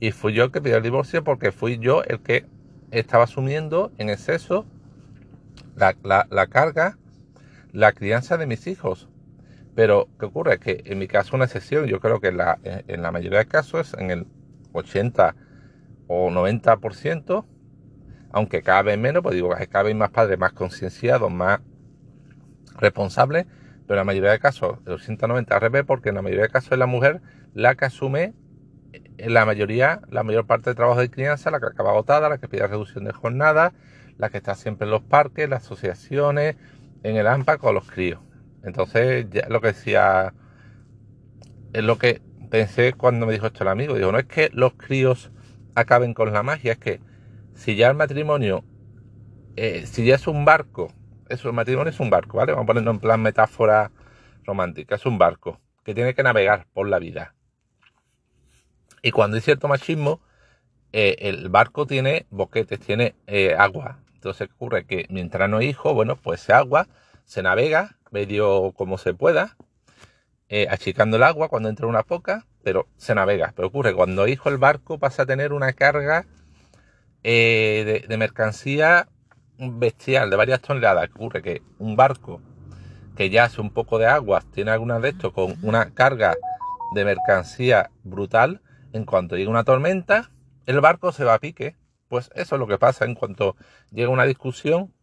y 0.00 0.12
fui 0.12 0.32
yo 0.32 0.44
el 0.44 0.52
que 0.52 0.60
pidió 0.60 0.76
el 0.76 0.82
divorcio 0.82 1.24
porque 1.24 1.52
fui 1.52 1.78
yo 1.78 2.02
el 2.04 2.20
que 2.20 2.46
estaba 2.90 3.24
asumiendo 3.24 3.92
en 3.98 4.10
exceso 4.10 4.64
la, 5.76 5.96
la, 6.30 6.46
carga, 6.46 6.98
la 7.72 7.92
crianza 7.92 8.36
de 8.36 8.46
mis 8.46 8.66
hijos. 8.66 9.08
Pero, 9.74 10.08
¿qué 10.18 10.26
ocurre? 10.26 10.58
Que 10.58 10.82
en 10.86 10.98
mi 10.98 11.06
caso 11.06 11.36
una 11.36 11.44
excepción, 11.44 11.86
yo 11.86 12.00
creo 12.00 12.20
que 12.20 12.28
en 12.28 12.38
la, 12.38 12.58
en 12.64 13.02
la 13.02 13.12
mayoría 13.12 13.38
de 13.38 13.46
casos, 13.46 13.94
en 13.94 14.10
el 14.10 14.26
80 14.72 15.36
o 16.08 16.30
90%, 16.30 17.44
aunque 18.30 18.62
cada 18.62 18.82
vez 18.82 18.98
menos, 18.98 19.22
pues 19.22 19.34
digo, 19.34 19.50
cada 19.70 19.84
vez 19.84 19.94
más 19.94 20.10
padres 20.10 20.38
más 20.38 20.52
concienciados, 20.52 21.30
más 21.30 21.60
responsables, 22.78 23.46
pero 23.88 23.94
en 24.02 24.06
la 24.06 24.12
mayoría 24.12 24.30
de 24.30 24.38
casos, 24.38 24.78
el 24.86 25.00
190 25.00 25.54
al 25.54 25.60
revés, 25.62 25.82
porque 25.86 26.10
en 26.10 26.16
la 26.16 26.22
mayoría 26.22 26.44
de 26.44 26.50
casos 26.50 26.72
es 26.72 26.78
la 26.78 26.86
mujer 26.86 27.22
la 27.54 27.74
que 27.74 27.86
asume 27.86 28.34
en 28.92 29.32
la 29.32 29.46
mayoría, 29.46 30.02
la 30.10 30.22
mayor 30.22 30.46
parte 30.46 30.68
del 30.70 30.76
trabajo 30.76 31.00
de 31.00 31.10
crianza, 31.10 31.50
la 31.50 31.58
que 31.58 31.66
acaba 31.66 31.90
agotada, 31.90 32.28
la 32.28 32.36
que 32.36 32.48
pide 32.48 32.66
reducción 32.66 33.04
de 33.04 33.12
jornada, 33.12 33.72
la 34.18 34.28
que 34.28 34.36
está 34.36 34.54
siempre 34.54 34.84
en 34.84 34.90
los 34.90 35.02
parques, 35.02 35.48
las 35.48 35.64
asociaciones, 35.64 36.56
en 37.02 37.16
el 37.16 37.26
AMPA 37.26 37.56
con 37.56 37.74
los 37.74 37.90
críos. 37.90 38.20
Entonces, 38.62 39.26
ya 39.30 39.48
lo 39.48 39.62
que 39.62 39.68
decía, 39.68 40.34
es 41.72 41.82
lo 41.82 41.96
que 41.96 42.20
pensé 42.50 42.92
cuando 42.92 43.24
me 43.24 43.32
dijo 43.32 43.46
esto 43.46 43.64
el 43.64 43.68
amigo, 43.68 43.94
digo, 43.94 44.12
no 44.12 44.18
es 44.18 44.26
que 44.26 44.50
los 44.52 44.74
críos 44.74 45.30
acaben 45.74 46.12
con 46.12 46.30
la 46.32 46.42
magia, 46.42 46.72
es 46.72 46.78
que 46.78 47.00
si 47.54 47.74
ya 47.74 47.88
el 47.88 47.96
matrimonio, 47.96 48.64
eh, 49.56 49.86
si 49.86 50.04
ya 50.04 50.16
es 50.16 50.26
un 50.26 50.44
barco, 50.44 50.92
eso, 51.28 51.48
el 51.48 51.54
matrimonio 51.54 51.90
es 51.90 52.00
un 52.00 52.10
barco, 52.10 52.38
¿vale? 52.38 52.52
Vamos 52.52 52.76
a 52.76 52.78
en 52.78 52.98
plan 52.98 53.20
metáfora 53.20 53.90
romántica, 54.44 54.96
es 54.96 55.06
un 55.06 55.18
barco 55.18 55.60
que 55.84 55.94
tiene 55.94 56.14
que 56.14 56.22
navegar 56.22 56.66
por 56.72 56.88
la 56.88 56.98
vida. 56.98 57.34
Y 59.02 59.10
cuando 59.10 59.36
hay 59.36 59.42
cierto 59.42 59.68
machismo, 59.68 60.20
eh, 60.92 61.16
el 61.20 61.48
barco 61.48 61.86
tiene 61.86 62.26
boquetes, 62.30 62.80
tiene 62.80 63.14
eh, 63.26 63.54
agua. 63.56 64.00
Entonces, 64.14 64.48
¿qué 64.48 64.54
ocurre? 64.54 64.84
Que 64.86 65.06
mientras 65.10 65.48
no 65.48 65.58
hay 65.58 65.68
hijo, 65.68 65.94
bueno, 65.94 66.16
pues 66.16 66.40
se 66.40 66.52
agua, 66.52 66.88
se 67.24 67.42
navega 67.42 67.96
medio 68.10 68.72
como 68.72 68.98
se 68.98 69.14
pueda, 69.14 69.56
achicando 70.70 71.18
el 71.18 71.22
agua 71.22 71.48
cuando 71.48 71.68
entra 71.68 71.86
una 71.86 72.02
poca, 72.02 72.46
pero 72.62 72.88
se 72.96 73.14
navega. 73.14 73.52
Pero 73.54 73.68
ocurre, 73.68 73.94
cuando 73.94 74.26
hijo 74.26 74.48
el 74.48 74.56
barco 74.56 74.98
pasa 74.98 75.22
a 75.22 75.26
tener 75.26 75.52
una 75.52 75.74
carga 75.74 76.26
eh, 77.24 78.04
de, 78.08 78.16
mercancía 78.16 79.08
bestial 79.58 80.30
de 80.30 80.36
varias 80.36 80.60
toneladas. 80.60 81.10
Ocurre 81.14 81.42
que 81.42 81.62
un 81.78 81.96
barco 81.96 82.40
que 83.16 83.30
ya 83.30 83.44
hace 83.44 83.60
un 83.60 83.70
poco 83.70 83.98
de 83.98 84.06
agua, 84.06 84.42
tiene 84.52 84.70
algunas 84.70 85.02
de 85.02 85.08
estos 85.08 85.32
con 85.32 85.56
una 85.62 85.90
carga 85.90 86.36
de 86.94 87.04
mercancía 87.04 87.90
brutal, 88.04 88.62
en 88.92 89.04
cuanto 89.04 89.36
llega 89.36 89.50
una 89.50 89.64
tormenta, 89.64 90.30
el 90.66 90.80
barco 90.80 91.12
se 91.12 91.24
va 91.24 91.34
a 91.34 91.38
pique. 91.38 91.76
Pues 92.08 92.30
eso 92.34 92.54
es 92.54 92.58
lo 92.58 92.66
que 92.66 92.78
pasa 92.78 93.04
en 93.04 93.14
cuanto 93.14 93.56
llega 93.90 94.08
una 94.08 94.24
discusión, 94.24 94.94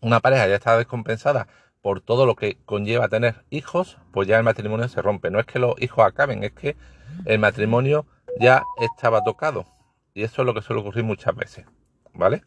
una 0.00 0.20
pareja 0.20 0.46
ya 0.46 0.56
está 0.56 0.76
descompensada 0.76 1.48
por 1.80 2.00
todo 2.00 2.26
lo 2.26 2.36
que 2.36 2.58
conlleva 2.64 3.08
tener 3.08 3.44
hijos, 3.50 3.98
pues 4.12 4.28
ya 4.28 4.38
el 4.38 4.44
matrimonio 4.44 4.86
se 4.88 5.02
rompe. 5.02 5.30
No 5.30 5.40
es 5.40 5.46
que 5.46 5.58
los 5.58 5.74
hijos 5.80 6.06
acaben, 6.06 6.44
es 6.44 6.52
que 6.52 6.76
el 7.24 7.38
matrimonio 7.38 8.06
ya 8.38 8.62
estaba 8.80 9.24
tocado. 9.24 9.66
Y 10.14 10.22
eso 10.22 10.42
es 10.42 10.46
lo 10.46 10.54
que 10.54 10.62
suele 10.62 10.82
ocurrir 10.82 11.04
muchas 11.04 11.34
veces, 11.34 11.66
¿vale? 12.12 12.44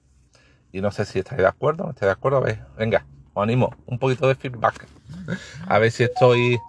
Y 0.72 0.82
no 0.82 0.92
sé 0.92 1.06
si 1.06 1.20
estáis 1.20 1.42
de 1.42 1.48
acuerdo, 1.48 1.86
no 1.86 1.90
estáis 1.92 2.08
de 2.08 2.14
acuerdo. 2.14 2.44
Venga, 2.78 3.06
os 3.34 3.44
animo, 3.44 3.76
un 3.86 4.00
poquito 4.00 4.28
de 4.28 4.36
feedback. 4.36 4.88
A 5.68 5.80
ver 5.80 5.92
si 5.92 6.04
estoy 6.04 6.60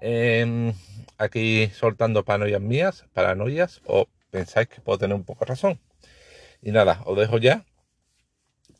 em, 0.00 0.72
aquí 1.18 1.68
soltando 1.70 2.24
paranoias 2.24 2.60
mías, 2.60 3.04
paranoias, 3.12 3.80
o 3.86 4.06
pensáis 4.30 4.68
que 4.68 4.80
puedo 4.80 4.98
tener 4.98 5.16
un 5.16 5.24
poco 5.24 5.44
de 5.44 5.50
razón. 5.50 5.80
Y 6.62 6.72
nada, 6.72 7.02
os 7.06 7.16
dejo 7.18 7.38
ya. 7.38 7.64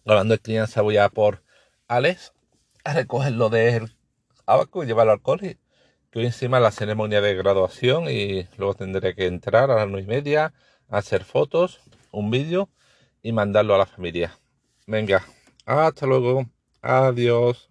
Hablando 0.05 0.35
de 0.35 0.41
crianza, 0.41 0.83
voy 0.83 0.99
a 0.99 1.09
por 1.09 1.43
Alex 1.89 2.33
a 2.85 2.93
recogerlo 2.93 3.49
del 3.49 3.97
abaco 4.47 4.85
y 4.85 4.87
llevarlo 4.87 5.13
al 5.13 5.23
cole. 5.23 5.59
Que 6.11 6.21
hoy 6.21 6.27
encima 6.27 6.61
la 6.61 6.71
ceremonia 6.71 7.21
de 7.21 7.35
graduación 7.35 8.09
y 8.09 8.49
luego 8.57 8.75
tendré 8.75 9.15
que 9.15 9.27
entrar 9.27 9.71
a 9.71 9.77
las 9.77 9.89
nueve 9.89 10.03
y 10.03 10.07
media 10.07 10.55
hacer 10.89 11.25
fotos, 11.25 11.81
un 12.13 12.31
vídeo 12.31 12.71
y 13.23 13.33
mandarlo 13.33 13.75
a 13.75 13.79
la 13.79 13.87
familia. 13.87 14.39
Venga, 14.87 15.25
hasta 15.65 16.07
luego. 16.07 16.47
Adiós. 16.83 17.69